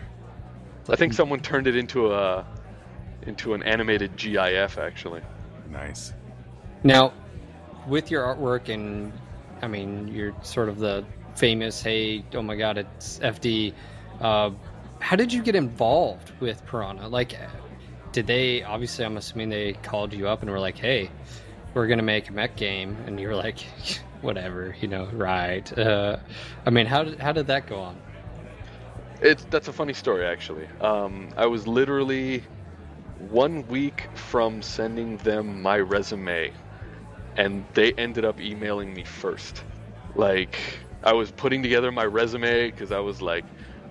[0.89, 2.45] I think someone turned it into a
[3.27, 5.21] into an animated GIF actually.
[5.69, 6.13] Nice.
[6.83, 7.13] Now,
[7.87, 9.13] with your artwork and,
[9.61, 11.05] I mean, you're sort of the
[11.35, 13.73] famous, hey, oh my god, it's FD.
[14.19, 14.51] Uh,
[14.99, 17.07] how did you get involved with Piranha?
[17.07, 17.35] Like,
[18.11, 21.09] did they, obviously, I'm assuming they called you up and were like, hey,
[21.73, 22.97] we're going to make a mech game.
[23.05, 23.59] And you were like,
[24.21, 25.77] whatever, you know, right.
[25.77, 26.17] Uh,
[26.65, 27.97] I mean, how did, how did that go on?
[29.21, 30.67] It's that's a funny story actually.
[30.79, 32.43] Um, I was literally
[33.29, 36.51] one week from sending them my resume,
[37.37, 39.63] and they ended up emailing me first.
[40.15, 40.57] Like
[41.03, 43.45] I was putting together my resume because I was like,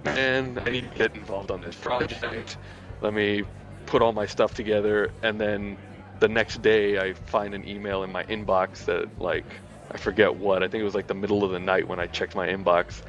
[0.05, 2.59] man, I need to get involved on this project.
[3.01, 3.45] Let me
[3.87, 5.79] put all my stuff together, and then
[6.21, 9.47] the next day I find an email in my inbox that like
[9.91, 10.63] I forget what.
[10.63, 13.03] I think it was like the middle of the night when I checked my inbox,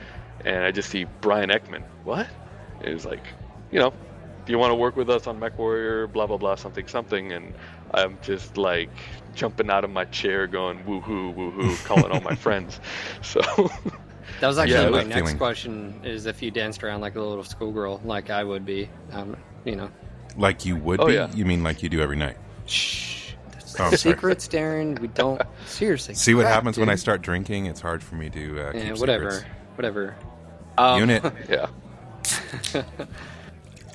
[0.45, 1.83] and I just see Bryan Ekman.
[2.03, 2.27] What?
[2.81, 3.23] It was like,
[3.71, 3.93] you know,
[4.45, 6.07] do you want to work with us on Mech Warrior?
[6.07, 7.53] Blah blah blah, something something, and
[7.93, 8.89] I'm just like
[9.35, 12.79] jumping out of my chair, going woohoo woohoo, calling all my friends.
[13.21, 13.41] So
[14.39, 15.37] That was actually Yeah, my that next feeling.
[15.37, 19.35] question is if you danced around like a little schoolgirl, like I would be, um,
[19.65, 19.89] you know.
[20.37, 21.13] Like you would Oh, be?
[21.13, 21.29] yeah.
[21.33, 22.37] You mean like you do every night?
[22.65, 23.33] Shh.
[23.51, 24.97] That's Oh, secrets, Darren.
[24.99, 26.15] We don't seriously.
[26.15, 27.65] See what crap, happens when I start drinking?
[27.67, 29.55] It's hard for me to uh, Yeah, keep whatever, secrets.
[29.75, 30.15] whatever.
[30.77, 31.33] Um, Unit.
[31.49, 31.67] Yeah.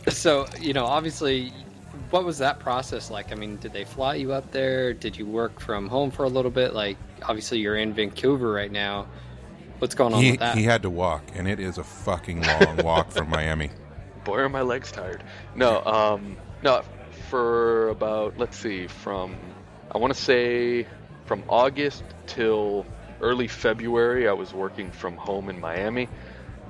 [0.09, 1.53] So you know, obviously,
[2.11, 3.33] what was that process like?
[3.33, 4.93] I mean, did they fly you up there?
[4.93, 6.75] Did you work from home for a little bit?
[6.75, 9.07] Like, obviously, you're in Vancouver right now.
[9.79, 10.57] What's going on He, with that?
[10.57, 13.71] he had to walk, and it is a fucking long walk from Miami.
[14.25, 15.23] Boy, are my legs tired.
[15.55, 16.83] No, um, no,
[17.29, 19.37] for about let's see, from
[19.93, 20.87] I want to say
[21.27, 22.87] from August till
[23.21, 26.09] early February, I was working from home in Miami,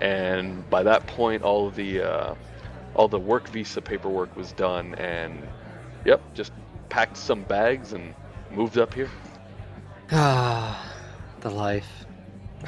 [0.01, 2.35] and by that point, all of the uh,
[2.97, 5.47] all the work visa paperwork was done, and
[6.05, 6.53] yep, just
[6.89, 8.15] packed some bags and
[8.51, 9.11] moved up here.
[10.11, 10.93] Ah,
[11.41, 12.07] the life.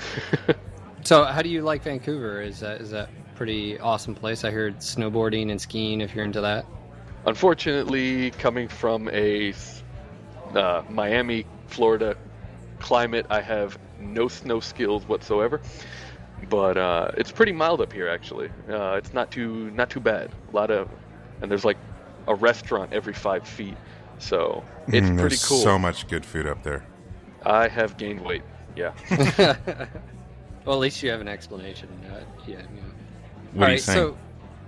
[1.03, 2.43] so, how do you like Vancouver?
[2.43, 4.45] Is that is that a pretty awesome place?
[4.45, 6.01] I heard snowboarding and skiing.
[6.01, 6.67] If you're into that.
[7.27, 9.53] Unfortunately, coming from a
[10.55, 12.17] uh, Miami, Florida
[12.79, 15.61] climate, I have no snow skills whatsoever.
[16.48, 18.48] But uh, it's pretty mild up here, actually.
[18.70, 20.31] Uh, it's not too not too bad.
[20.53, 20.88] A lot of,
[21.42, 21.77] and there's like
[22.27, 23.77] a restaurant every five feet,
[24.18, 25.59] so it's Mm, pretty cool.
[25.59, 26.85] so much good food up there.
[27.44, 28.42] I have gained weight.
[28.77, 28.92] Yeah.
[30.64, 31.88] well, at least you have an explanation.
[32.11, 32.57] Uh, yeah.
[32.57, 32.62] yeah.
[32.62, 33.98] What All are you right, saying?
[33.98, 34.18] so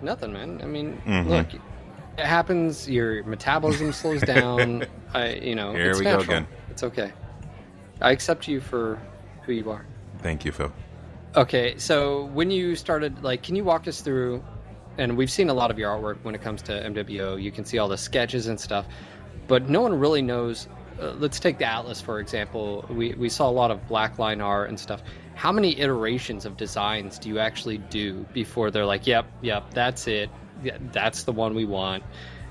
[0.03, 0.61] nothing, man.
[0.63, 1.27] I mean, Mhm.
[1.29, 2.89] look, it happens.
[2.89, 4.87] Your metabolism slows down.
[5.15, 6.37] I, you know, Here it's we go natural.
[6.37, 6.47] again.
[6.71, 7.13] It's okay.
[8.01, 8.99] I accept you for
[9.43, 9.85] who you are.
[10.19, 10.73] Thank you, Phil.
[11.37, 14.43] Okay, so when you started, like, can you walk us through?
[14.99, 17.41] And we've seen a lot of your artwork when it comes to MWO.
[17.41, 18.85] You can see all the sketches and stuff,
[19.47, 20.67] but no one really knows.
[21.01, 22.85] Uh, let's take the Atlas for example.
[22.91, 25.03] We we saw a lot of black line art and stuff.
[25.37, 30.09] How many iterations of designs do you actually do before they're like, "Yep, yep, that's
[30.09, 30.31] it.
[30.93, 32.03] That's the one we want."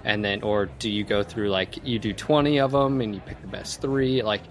[0.06, 3.20] And then, or do you go through like you do twenty of them and you
[3.22, 4.24] pick the best three?
[4.24, 4.44] Like,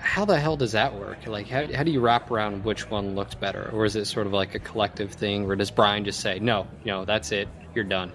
[0.00, 1.26] how the hell does that work?
[1.26, 3.70] Like, how, how do you wrap around which one looks better?
[3.72, 5.46] Or is it sort of like a collective thing?
[5.46, 8.12] Or does Bryan just say, no, no, that's it, you're done?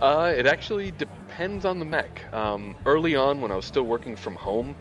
[0.00, 2.22] Uh, it actually depends on the mech.
[2.32, 4.74] Um, early on, when I was still working from home,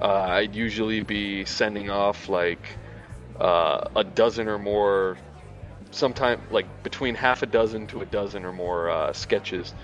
[0.00, 2.66] uh, I'd usually be sending off like
[3.40, 5.18] uh, a dozen or more,
[5.90, 9.74] sometime like between half a dozen to a dozen or more uh, sketches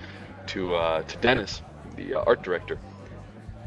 [0.47, 1.61] to uh, to Dennis,
[1.95, 2.79] the uh, art director,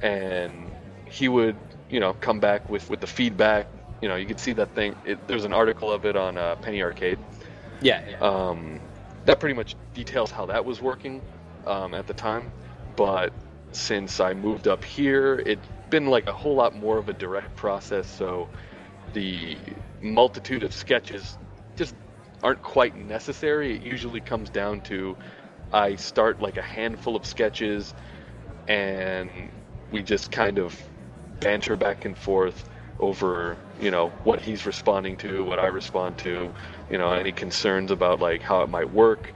[0.00, 0.70] and
[1.04, 1.56] he would
[1.92, 3.68] you know come back with with the feedback.
[4.00, 4.96] You know, you could see that thing.
[5.04, 7.20] It, there's an article of it on uh, Penny Arcade
[7.80, 8.16] Yeah, yeah.
[8.18, 8.80] um,
[9.26, 11.22] that pretty much details how that was working
[11.68, 12.50] um, at the time.
[12.96, 13.32] But
[13.70, 17.54] since I moved up here, it's been like a whole lot more of a direct
[17.54, 18.08] process.
[18.08, 18.48] So
[19.12, 19.56] the
[20.00, 21.38] multitude of sketches
[21.76, 21.94] just
[22.42, 23.76] aren't quite necessary.
[23.76, 25.16] It usually comes down to
[25.72, 27.94] I start like a handful of sketches
[28.66, 29.30] and
[29.92, 30.76] we just kind of
[31.42, 32.68] banter back and forth
[33.00, 36.52] over you know what he's responding to what i respond to
[36.90, 39.32] you know any concerns about like how it might work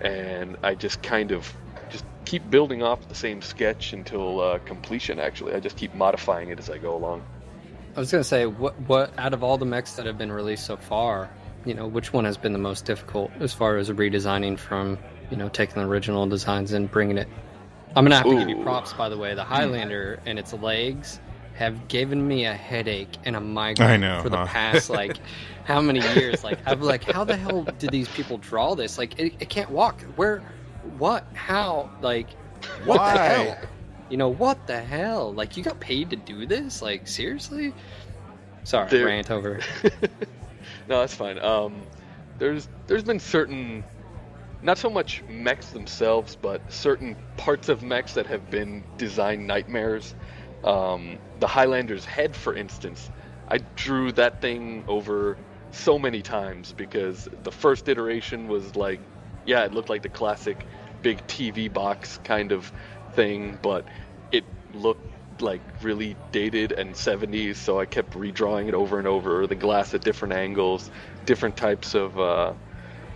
[0.00, 1.52] and i just kind of
[1.88, 6.50] just keep building off the same sketch until uh, completion actually i just keep modifying
[6.50, 7.24] it as i go along
[7.96, 10.30] I was going to say, what, what, out of all the mechs that have been
[10.30, 11.30] released so far,
[11.64, 14.98] you know, which one has been the most difficult as far as redesigning from,
[15.30, 17.26] you know, taking the original designs and bringing it?
[17.96, 19.34] I'm going to have to give you props, by the way.
[19.34, 21.20] The Highlander and its legs
[21.56, 24.46] have given me a headache and a migraine I know, for the huh?
[24.46, 25.16] past, like,
[25.64, 26.44] how many years?
[26.44, 28.98] Like, I'm like, how the hell did these people draw this?
[28.98, 30.02] Like, it, it can't walk.
[30.16, 30.42] Where,
[30.98, 31.90] what, how?
[32.02, 32.28] Like,
[32.84, 33.58] what the hell?
[34.10, 35.32] You know, what the hell?
[35.32, 36.82] Like, you got paid to do this?
[36.82, 37.72] Like, seriously?
[38.64, 39.60] Sorry, There- rant over.
[40.88, 41.38] no, that's fine.
[41.38, 41.82] Um,
[42.38, 43.82] there's there's been certain,
[44.62, 50.14] not so much mechs themselves, but certain parts of mechs that have been design nightmares.
[50.64, 53.10] Um, the Highlander's head, for instance,
[53.48, 55.38] I drew that thing over
[55.70, 59.00] so many times because the first iteration was like,
[59.44, 60.66] yeah, it looked like the classic
[61.02, 62.72] big TV box kind of
[63.12, 63.84] thing, but
[64.32, 64.44] it
[64.74, 65.02] looked
[65.42, 69.46] like really dated and 70s, so I kept redrawing it over and over.
[69.46, 70.90] The glass at different angles,
[71.24, 72.54] different types of uh,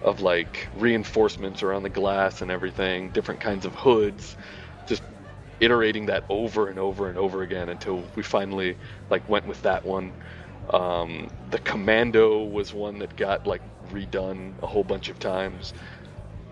[0.03, 4.37] of like reinforcements around the glass and everything, different kinds of hoods,
[5.61, 8.77] iterating that over and over and over again until we finally
[9.11, 10.13] like went with that one.
[10.73, 15.75] Um, the Commando was one that got like redone a whole bunch of times.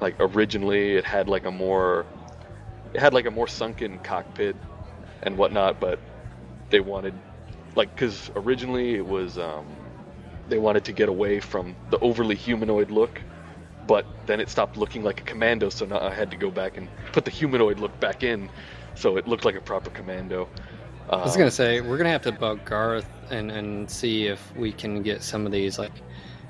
[0.01, 2.07] Like originally, it had like a more,
[2.95, 4.57] it had like a more sunken cockpit
[5.23, 6.01] and whatnot, but
[6.71, 7.15] they wanted,
[7.75, 9.67] like, because originally it was, um,
[10.49, 13.21] they wanted to get away from the overly humanoid look,
[13.87, 16.77] but then it stopped looking like a commando, so now I had to go back
[16.77, 18.49] and put the humanoid look back in,
[18.99, 20.49] so it looked like a proper commando.
[21.09, 24.73] I was gonna say we're gonna have to bug Garth and and see if we
[24.73, 25.93] can get some of these like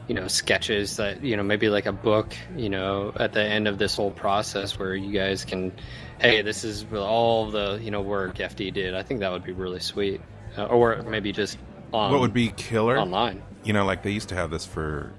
[0.08, 3.68] you know sketches that you know maybe like a book you know at the end
[3.68, 5.72] of this whole process where you guys can
[6.20, 8.94] hey this is all the you know work FD did.
[8.94, 10.20] I think that would be really sweet.
[10.56, 11.58] Uh, or maybe just
[11.92, 12.98] on what would be killer?
[12.98, 13.42] online.
[13.64, 15.12] You know, like they used to have this for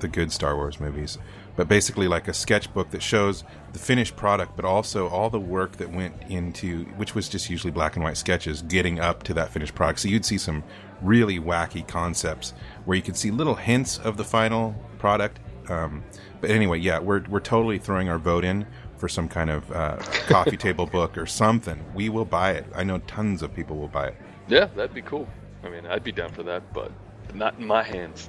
[0.00, 1.18] the good Star Wars movies,
[1.56, 5.72] but basically like a sketchbook that shows the finished product, but also all the work
[5.78, 9.50] that went into, which was just usually black and white sketches, getting up to that
[9.50, 10.00] finished product.
[10.00, 10.62] So you'd see some
[11.02, 12.52] really wacky concepts
[12.84, 15.40] where you could see little hints of the final product.
[15.68, 16.04] Um,
[16.40, 18.66] but anyway, yeah, we're we're totally throwing our vote in
[18.98, 19.96] for some kind of uh,
[20.28, 21.84] coffee table book or something.
[21.94, 22.66] We will buy it.
[22.74, 24.16] I know tons of people will buy it.
[24.48, 25.28] Yeah, that'd be cool.
[25.64, 26.92] I mean, I'd be down for that, but
[27.34, 28.28] not in my hands.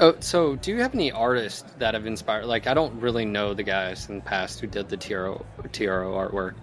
[0.00, 2.46] Oh, so do you have any artists that have inspired?
[2.46, 6.12] Like, I don't really know the guys in the past who did the TRO, TRO
[6.12, 6.54] artwork.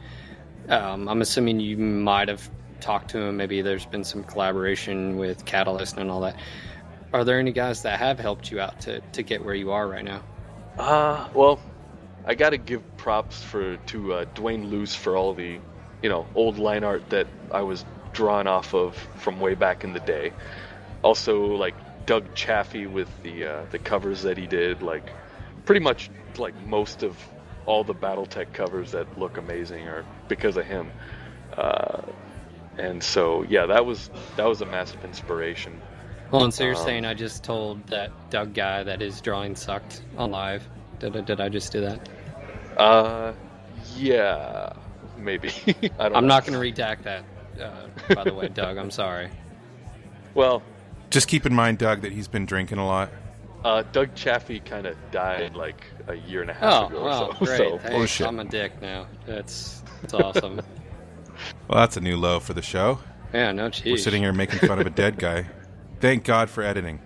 [0.68, 2.50] Um, I'm assuming you might have
[2.82, 3.38] talked to them.
[3.38, 6.36] Maybe there's been some collaboration with Catalyst and all that.
[7.14, 9.88] Are there any guys that have helped you out to, to get where you are
[9.88, 10.24] right now?
[10.78, 11.60] Uh, well,
[12.26, 15.60] I got to give props for to uh, Duane Loose for all the,
[16.02, 19.94] you know, old line art that I was drawn off of from way back in
[19.94, 20.34] the day.
[21.04, 21.76] Also, like
[22.10, 25.12] Doug Chaffee with the uh, the covers that he did, like
[25.66, 27.16] pretty much like most of
[27.68, 30.90] all the BattleTech covers that look amazing are because of him.
[31.56, 32.02] Uh,
[32.80, 35.80] and so, yeah, that was that was a massive inspiration.
[36.32, 39.56] Well, and so you're Um, saying I just told that Doug guy that his drawing
[39.56, 40.68] sucked on live.
[40.98, 42.10] Did, I- did I just do that?
[42.76, 43.34] Uh,
[43.96, 44.74] yeah,
[45.16, 45.50] maybe.
[45.68, 46.28] I don't I'm know.
[46.36, 47.24] not going to redact that,
[47.62, 48.78] uh, by the way, Doug.
[48.80, 49.30] I'm sorry.
[50.34, 50.64] Well,
[51.10, 53.10] Just keep in mind, Doug, that he's been drinking a lot.
[53.66, 57.04] uh, Doug Chaffee kind of died like a year and a half Oh, ago.
[57.04, 57.58] well, so, great.
[57.58, 57.90] so Thanks.
[57.90, 58.28] bullshit.
[58.28, 59.08] I'm a dick now.
[59.26, 60.62] That's that's awesome.
[61.70, 63.00] Well, that's a new low for the show.
[63.34, 63.86] yeah, no cheese.
[63.94, 65.46] We're sitting here making fun of a dead guy.
[66.02, 67.00] Thank God for editing.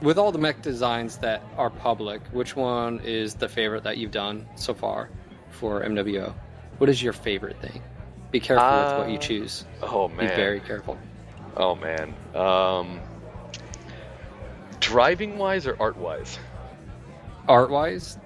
[0.00, 4.10] With all the mech designs that are public, which one is the favorite that you've
[4.10, 5.10] done so far
[5.50, 6.32] for MWO?
[6.78, 7.82] What is your favorite thing?
[8.30, 9.64] Be careful with what you Uh, choose.
[9.82, 10.98] oh man, Be very careful.
[11.56, 12.14] Oh man.
[12.34, 13.00] Um,
[14.80, 16.38] driving wise or art wise?
[17.48, 18.18] Art wise,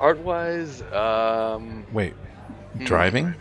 [0.00, 2.14] Art wise, um, Wait,
[2.76, 2.84] Hmm.
[2.84, 3.34] driving?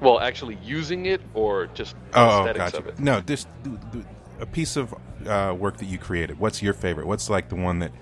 [0.00, 2.76] well, actually using it or just the Oh, aesthetics gotcha.
[2.78, 2.98] of it.
[2.98, 4.04] No, just th- th-
[4.40, 4.94] a piece of
[5.26, 6.38] uh, work that you created.
[6.38, 7.06] What's your favorite?
[7.06, 7.92] What's like the one that,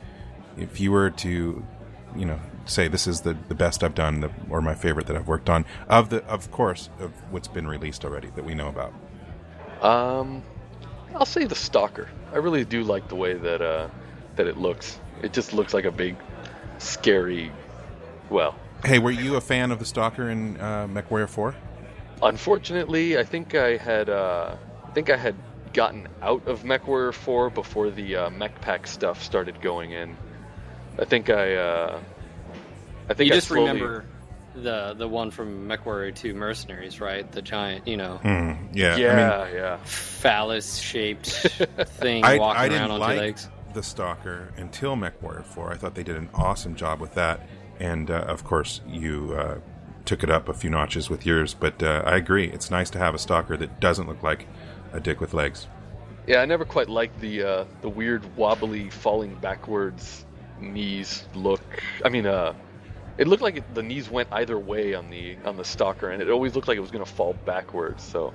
[0.56, 1.64] if you were to,
[2.14, 5.16] you know, say this is the, the best I've done, the, or my favorite that
[5.16, 8.68] I've worked on, of the, of course, of what's been released already that we know
[8.68, 8.92] about.
[9.82, 10.42] Um,
[11.14, 12.08] I'll say the Stalker.
[12.32, 13.88] I really do like the way that uh,
[14.36, 14.98] that it looks.
[15.22, 16.16] It just looks like a big,
[16.78, 17.52] scary.
[18.30, 21.54] Well, Hey, were you a fan of the Stalker in uh, MechWarrior Four?
[22.22, 24.54] unfortunately, I think I had uh,
[24.86, 25.34] I think I had
[25.72, 30.16] gotten out of MechWarrior 4 before the uh, Mech Pack stuff started going in.
[30.98, 32.00] I think I uh,
[33.08, 34.04] I think you I just slowly- remember
[34.54, 37.30] the the one from MechWarrior 2 Mercenaries, right?
[37.30, 38.52] The giant, you know, Hmm.
[38.72, 38.96] Yeah.
[38.96, 39.78] Yeah, I mean, yeah.
[39.84, 41.26] phallus shaped
[41.86, 43.48] thing I, walking I around didn't on like two legs.
[43.74, 45.72] the Stalker until MechWarrior 4.
[45.72, 47.46] I thought they did an awesome job with that.
[47.80, 49.58] And uh, of course, you uh,
[50.04, 51.54] took it up a few notches with yours.
[51.54, 52.48] But uh, I agree.
[52.50, 54.46] It's nice to have a Stalker that doesn't look like
[54.92, 55.66] a dick with legs.
[56.26, 60.24] Yeah, I never quite liked the uh, the weird wobbly falling backwards
[60.60, 61.62] knees look.
[62.04, 62.52] I mean, uh,
[63.18, 66.22] it looked like it, the knees went either way on the on the stalker, and
[66.22, 68.02] it always looked like it was going to fall backwards.
[68.02, 68.32] So,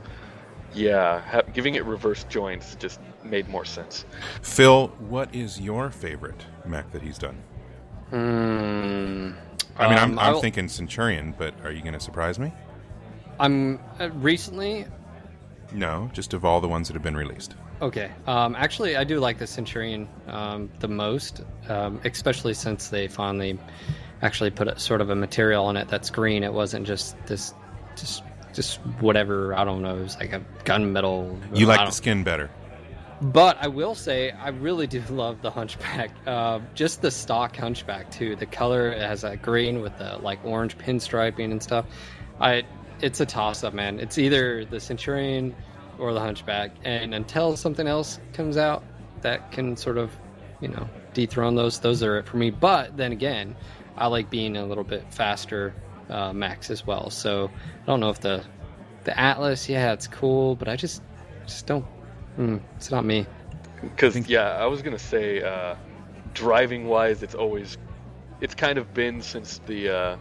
[0.73, 4.05] yeah, ha- giving it reverse joints just made more sense.
[4.41, 7.37] Phil, what is your favorite mech that he's done?
[8.09, 9.31] Hmm.
[9.79, 12.51] I mean, I'm, Um, I'm I'll- thinking Centurion, but are you going to surprise me?
[13.39, 14.85] I'm uh, recently
[15.71, 17.53] No, just of all the ones that have been released.
[17.81, 18.09] Okay.
[18.25, 23.59] Um, actually, I do like the Centurion um, the most, um, especially since they finally
[24.21, 26.43] actually put a, sort of a material on it that's green.
[26.43, 27.53] It wasn't just this,
[27.95, 29.53] just just whatever.
[29.53, 29.97] I don't know.
[29.97, 31.39] It was like a gunmetal.
[31.57, 32.49] You like the skin better.
[33.21, 36.11] But I will say, I really do love the Hunchback.
[36.25, 38.35] Uh, just the stock Hunchback too.
[38.35, 41.85] The color it has that green with the like orange pinstriping and stuff.
[42.39, 42.63] I,
[43.01, 43.99] it's a toss up, man.
[43.99, 45.55] It's either the Centurion
[45.97, 48.83] or the Hunchback, and until something else comes out
[49.21, 50.11] that can sort of,
[50.61, 52.51] you know, dethrone those, those are it for me.
[52.51, 53.55] But then again,
[53.97, 55.73] I like being a little bit faster
[56.09, 57.09] uh, max as well.
[57.09, 57.49] So
[57.83, 58.43] I don't know if the
[59.03, 61.01] the Atlas, yeah, it's cool, but I just
[61.45, 61.85] just don't.
[62.37, 63.25] Mm, it's not me.
[63.81, 65.75] Because yeah, I was gonna say, uh,
[66.33, 67.77] driving wise, it's always,
[68.41, 70.17] it's kind of been since the, uh,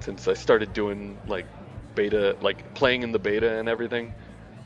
[0.00, 1.46] since I started doing like
[1.94, 4.14] beta, like playing in the beta and everything,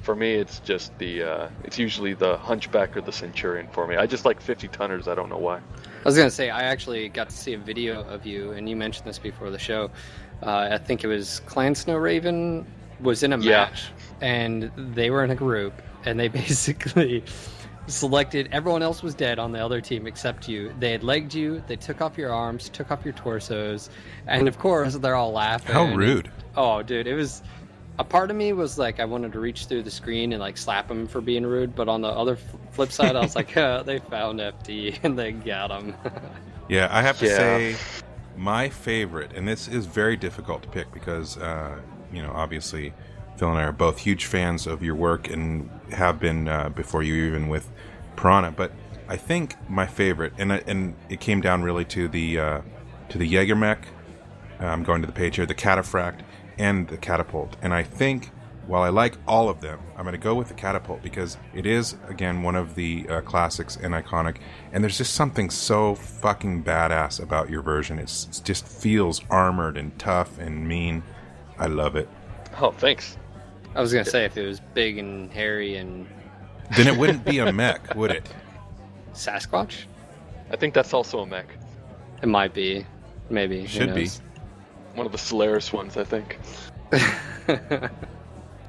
[0.03, 3.97] for me it's just the uh, it's usually the Hunchback or the Centurion for me.
[3.97, 5.09] I just like 50 tonners.
[5.09, 5.61] I don't know why.
[6.05, 8.77] I was gonna say I actually got to see a video of you, and you
[8.77, 9.91] mentioned this before the show.
[10.43, 12.67] Uh, I think it was Clan Snow Raven
[13.01, 13.65] was in a Yeah.
[13.65, 13.91] match,
[14.21, 17.25] and they were in a group, and they basically
[17.87, 20.75] selected everyone else was dead on the other team except you.
[20.79, 23.89] They had legged you, they took off your arms, took off your torsos,
[24.27, 25.73] and of course they're all laughing.
[25.73, 26.31] How rude.
[26.57, 27.43] Oh, dude, it was.
[27.99, 30.57] A part of me was like, I wanted to reach through the screen and like
[30.57, 32.37] slap him for being rude, but on the other
[32.73, 35.95] flip side, I was like, uh, they found FD and they got him.
[36.67, 37.37] Yeah, I have to Yeah.
[37.37, 37.77] say,
[38.39, 41.79] my favorite, and this is very difficult to pick because, uh,
[42.11, 42.95] you know, obviously,
[43.37, 47.03] Phil and I are both huge fans of your work and have been uh, before
[47.03, 47.71] you even with
[48.17, 48.51] Piranha.
[48.53, 48.73] But
[49.09, 52.61] I think my favorite, and and it came down really to the uh,
[53.11, 53.79] to the JagerMech.
[54.59, 56.21] Uh, I'm going to the page here, the Cataphract
[56.59, 58.31] and the Catapult, and I think.
[58.67, 61.67] While I like all of them, I'm going to go with the catapult because it
[61.67, 64.39] is again one of the uh, classics and iconic.
[64.73, 67.99] And there's just something so fucking badass about your version.
[67.99, 71.03] It's, it just feels armored and tough and mean.
[71.59, 72.09] I love it.
[72.59, 73.19] Oh, thanks.
[73.75, 76.07] I was gonna say if it was big and hairy and
[76.75, 78.27] Then it wouldn't be a mech, would it?
[79.13, 79.85] Sasquatch,
[80.51, 81.49] I think that's also a mech.
[82.23, 82.87] it might be,
[83.29, 83.67] maybe.
[83.67, 84.09] Should be.
[84.95, 86.39] One of the Solaris ones, I think.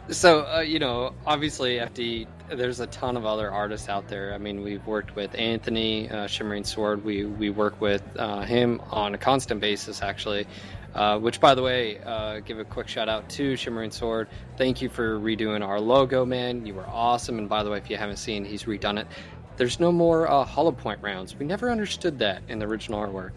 [0.09, 2.27] So uh, you know, obviously, FD.
[2.47, 4.35] There's a ton of other artists out there.
[4.35, 7.03] I mean, we've worked with Anthony uh, Shimmering Sword.
[7.03, 10.45] We we work with uh, him on a constant basis, actually.
[10.93, 14.29] Uh, which, by the way, uh, give a quick shout out to Shimmering Sword.
[14.57, 16.65] Thank you for redoing our logo, man.
[16.65, 17.37] You were awesome.
[17.37, 19.07] And by the way, if you haven't seen, he's redone it.
[19.57, 21.35] There's no more uh, hollow point rounds.
[21.35, 23.31] We never understood that in the original artwork.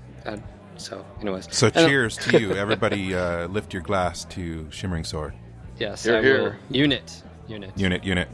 [0.78, 1.48] So, anyways.
[1.54, 2.52] So uh, cheers to you.
[2.54, 5.34] Everybody uh, lift your glass to Shimmering Sword.
[5.78, 6.42] Yes, Here, I here.
[6.42, 6.76] will.
[6.76, 7.22] Unit.
[7.46, 7.72] Unit.
[7.76, 8.28] Unit, unit.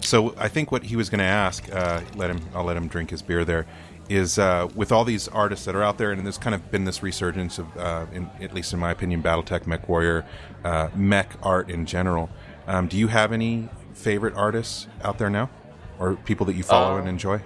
[0.00, 2.88] So I think what he was going to ask, uh, let him, I'll let him
[2.88, 3.66] drink his beer there,
[4.08, 6.84] is uh, with all these artists that are out there, and there's kind of been
[6.84, 10.24] this resurgence of, uh, in, at least in my opinion, BattleTech, Mech Warrior,
[10.64, 12.28] uh, mech art in general.
[12.66, 15.50] Um, do you have any favorite artists out there now,
[15.98, 17.40] or people that you follow Uh, and enjoy?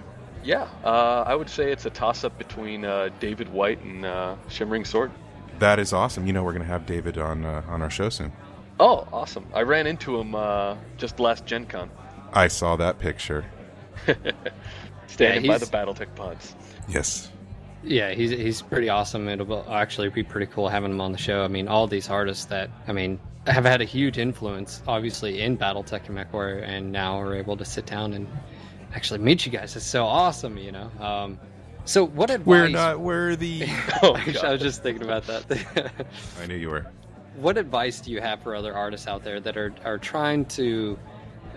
[0.47, 4.37] Yeah, uh, I would say it's a toss up between uh, David White and uh,
[4.47, 5.11] Shimmering Sword.
[5.59, 6.25] That is awesome.
[6.25, 8.31] You know, we're going to have David on uh, on our show soon.
[8.79, 9.45] Oh, awesome.
[9.53, 11.89] I ran into him uh, just last Gen Con,
[12.31, 13.43] I saw that picture.
[15.07, 16.55] standing by he's- the Battletech pods.
[16.87, 17.29] Yes.
[17.83, 19.27] Yeah, he's he's pretty awesome.
[19.27, 21.43] It'll actually be pretty cool having him on the show.
[21.43, 25.57] I mean, all these artists that I mean have had a huge influence, obviously, in
[25.57, 28.27] BattleTech and MechWarrior, and now are able to sit down and
[28.93, 29.75] actually meet you guys.
[29.75, 30.91] It's so awesome, you know.
[30.99, 31.39] Um,
[31.85, 32.47] so, what advice?
[32.47, 33.65] We're not worthy.
[34.03, 35.91] Oh, Actually, I was just thinking about that.
[36.41, 36.85] I knew you were.
[37.37, 40.99] what advice do you have for other artists out there that are are trying to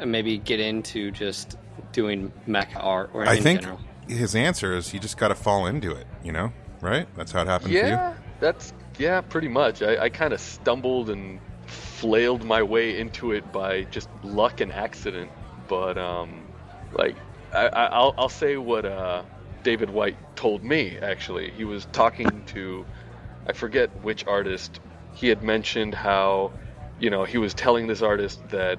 [0.01, 1.57] uh, maybe get into just
[1.93, 3.81] doing mecha art or I think general?
[4.07, 6.07] his answer is you just got to fall into it.
[6.23, 7.09] You know, right?
[7.17, 7.85] That's how it happened for you.
[7.85, 9.83] Yeah, that's yeah, pretty much.
[9.83, 14.73] I, I kind of stumbled and flailed my way into it by just luck and
[14.73, 15.31] accident.
[15.69, 16.47] But um,
[16.93, 17.17] like
[17.55, 19.23] I, I, I'll I'll say what uh,
[19.63, 20.99] David White told me.
[21.01, 22.87] Actually, he was talking to
[23.47, 24.81] I forget which artist.
[25.15, 26.53] He had mentioned how
[26.99, 28.79] you know he was telling this artist that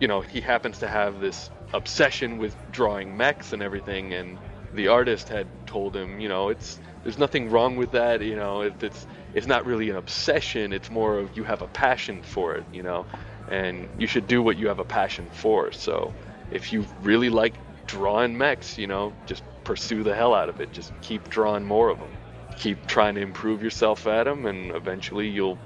[0.00, 4.38] you know he happens to have this obsession with drawing mechs and everything and
[4.74, 8.62] the artist had told him you know it's there's nothing wrong with that you know
[8.62, 12.54] it, it's it's not really an obsession it's more of you have a passion for
[12.56, 13.06] it you know
[13.50, 16.14] and you should do what you have a passion for so
[16.50, 17.54] if you really like
[17.86, 21.88] drawing mechs you know just pursue the hell out of it just keep drawing more
[21.88, 22.10] of them
[22.56, 25.58] keep trying to improve yourself at them and eventually you'll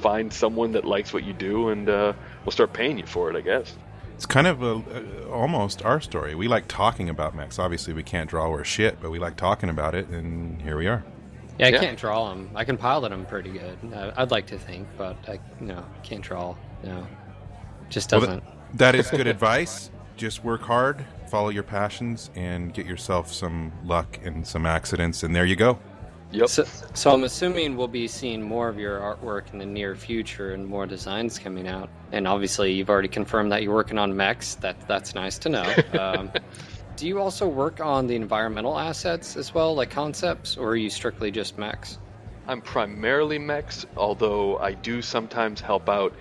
[0.00, 2.12] find someone that likes what you do and uh,
[2.44, 3.76] will start paying you for it i guess
[4.14, 6.34] It's kind of a, a, almost our story.
[6.34, 7.58] We like talking about mechs.
[7.58, 10.86] Obviously, we can't draw or shit, but we like talking about it, and here we
[10.86, 11.04] are.
[11.58, 11.80] Yeah, I Yeah.
[11.80, 12.48] can't draw them.
[12.54, 13.76] I can pilot them pretty good.
[13.92, 16.56] Uh, I'd like to think, but I no can't draw.
[16.82, 17.06] No,
[17.90, 18.40] just doesn't.
[18.40, 19.90] th- that is good advice.
[20.16, 25.34] Just work hard, follow your passions, and get yourself some luck and some accidents, and
[25.34, 25.78] there you go.
[26.32, 26.64] yep so,
[26.94, 30.66] so I'm assuming we'll be seeing more of your artwork in the near future and
[30.66, 31.90] more designs coming out.
[32.12, 34.54] And obviously, you've already confirmed that you're working on mechs.
[34.56, 35.74] That that's nice to know.
[35.98, 36.30] Um,
[36.96, 40.88] do you also work on the environmental assets as well, like concepts, or are you
[40.88, 41.98] strictly just mechs?
[42.48, 46.14] I'm primarily mechs, although I do sometimes help out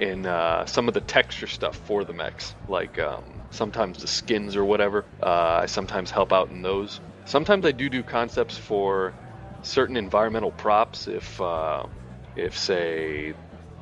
[0.00, 4.56] in uh, some of the texture stuff for the mechs, like um, sometimes the skins
[4.56, 5.04] or whatever.
[5.22, 7.00] Uh, I sometimes help out in those.
[7.24, 9.14] Sometimes I do do concepts for
[9.62, 11.08] certain environmental props.
[11.08, 11.86] If uh,
[12.36, 13.34] if say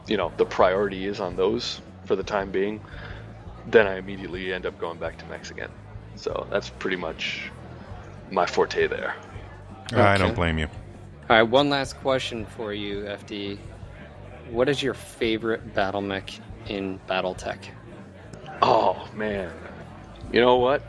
[0.07, 2.81] you know the priority is on those for the time being,
[3.67, 5.71] then I immediately end up going back to mechs again.
[6.17, 7.51] So that's pretty much
[8.31, 9.15] my forte there.
[9.93, 10.69] I don't blame you.
[11.29, 13.59] All right, one last question for you, FD.
[14.51, 17.59] What is your favorite battle mech in BattleTech?
[18.63, 19.53] Oh man,
[20.33, 20.83] you know what?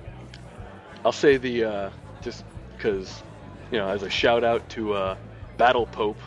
[1.03, 1.89] I'll say the uh,
[2.21, 2.43] just
[2.75, 3.23] because
[3.71, 5.17] you know as a shout out to uh,
[5.57, 6.17] Battle Pope,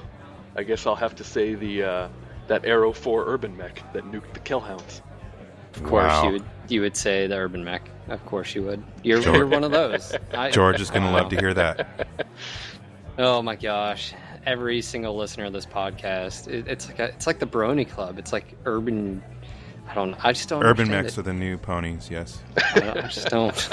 [0.57, 2.09] I guess I'll have to say the uh,
[2.49, 5.03] that Arrow 4 Urban Mech that nuked the Kell Hounds.
[5.75, 6.25] Of course, Wow.
[6.27, 7.89] you would you would say the urban mech.
[8.09, 8.83] Of course, you would.
[9.05, 10.15] You're, George- you're one of those.
[10.33, 12.07] I- George is going to love to hear that.
[13.21, 14.15] Oh my gosh!
[14.47, 18.17] Every single listener of this podcast, it, it's like a, it's like the Brony Club.
[18.17, 19.21] It's like urban.
[19.89, 20.25] I don't.
[20.25, 20.63] I just don't.
[20.63, 21.21] Urban mix mechs it.
[21.21, 22.41] are the new ponies, yes.
[22.57, 23.69] I, I just don't.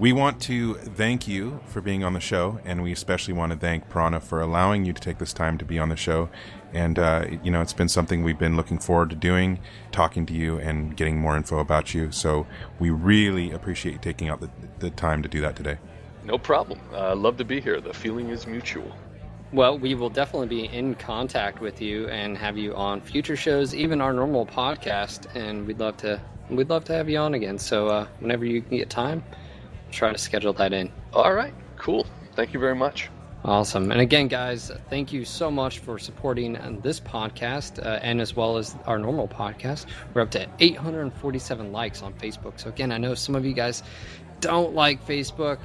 [0.00, 3.58] We want to thank you for being on the show, and we especially want to
[3.58, 6.30] thank Piranha for allowing you to take this time to be on the show.
[6.72, 9.58] And, uh, you know, it's been something we've been looking forward to doing,
[9.92, 12.12] talking to you and getting more info about you.
[12.12, 12.46] So
[12.78, 14.48] we really appreciate you taking out the,
[14.78, 15.76] the time to do that today.
[16.24, 16.80] No problem.
[16.94, 17.78] Uh, love to be here.
[17.78, 18.90] The feeling is mutual.
[19.52, 23.74] Well, we will definitely be in contact with you and have you on future shows,
[23.74, 25.26] even our normal podcast.
[25.34, 27.58] And we'd love to we'd love to have you on again.
[27.58, 29.24] So uh, whenever you can get time,
[29.90, 30.92] try to schedule that in.
[31.12, 32.06] All right, cool.
[32.34, 33.10] Thank you very much.
[33.42, 33.90] Awesome.
[33.90, 38.58] And again, guys, thank you so much for supporting this podcast uh, and as well
[38.58, 39.86] as our normal podcast.
[40.12, 42.60] We're up to 847 likes on Facebook.
[42.60, 43.82] So, again, I know some of you guys
[44.40, 45.58] don't like Facebook.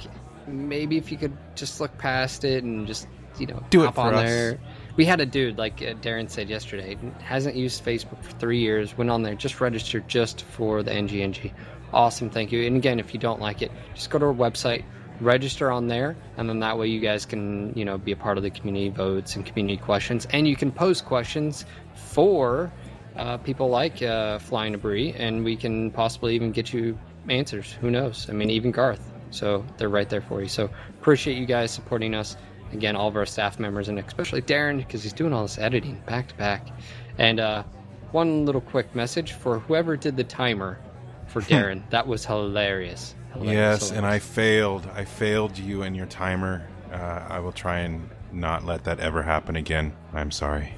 [0.47, 3.07] Maybe if you could just look past it and just,
[3.39, 4.23] you know, Do it on us.
[4.23, 4.59] there.
[4.97, 8.97] We had a dude, like uh, Darren said yesterday, hasn't used Facebook for three years,
[8.97, 11.51] went on there, just registered just for the NGNG.
[11.93, 12.65] Awesome, thank you.
[12.65, 14.83] And again, if you don't like it, just go to our website,
[15.19, 18.37] register on there, and then that way you guys can, you know, be a part
[18.37, 20.27] of the community votes and community questions.
[20.31, 22.71] And you can post questions for
[23.17, 26.97] uh, people like uh, Flying Debris, and we can possibly even get you
[27.29, 27.73] answers.
[27.81, 28.29] Who knows?
[28.29, 29.11] I mean, even Garth.
[29.31, 30.47] So they're right there for you.
[30.47, 30.69] So
[30.99, 32.37] appreciate you guys supporting us.
[32.75, 36.01] Again, all of our staff members, and especially Darren, because he's doing all this editing
[36.05, 36.67] back to back.
[37.17, 37.63] And uh,
[38.11, 40.77] one little quick message for whoever did the timer
[41.27, 41.89] for Darren.
[41.89, 43.15] that was hilarious.
[43.33, 44.87] Hilarious, Yes, and I failed.
[44.93, 46.67] I failed you and your timer.
[46.91, 49.93] Uh, I will try and not let that ever happen again.
[50.13, 50.73] I'm sorry.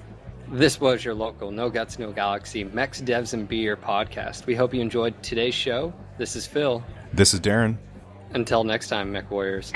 [0.49, 4.45] This was your local No Guts, No Galaxy Mechs Devs and Beer podcast.
[4.45, 5.93] We hope you enjoyed today's show.
[6.17, 6.83] This is Phil.
[7.13, 7.77] This is Darren.
[8.33, 9.71] Until next time, Mech Warriors.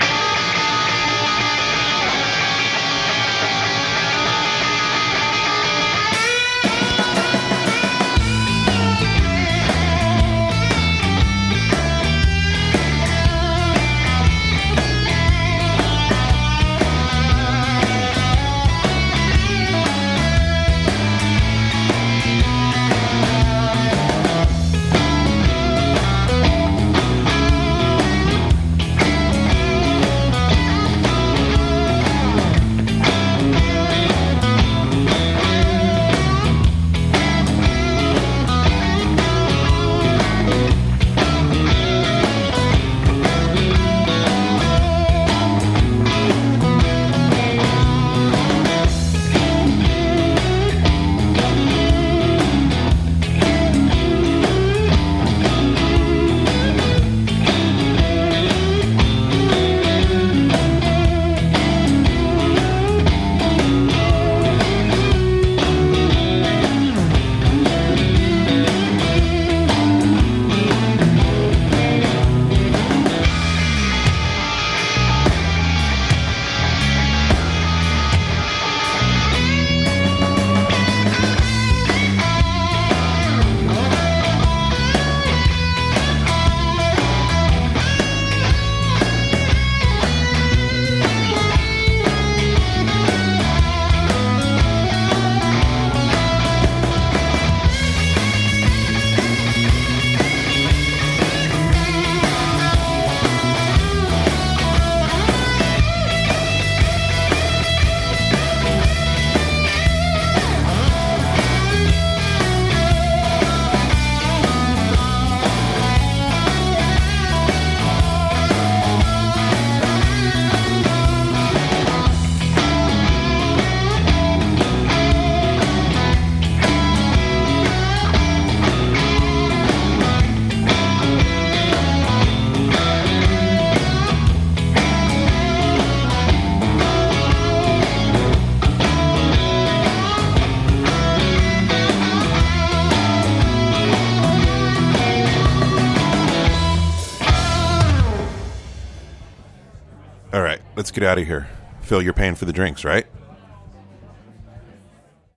[150.92, 151.48] Get out of here.
[151.80, 153.06] Phil, you're paying for the drinks, right?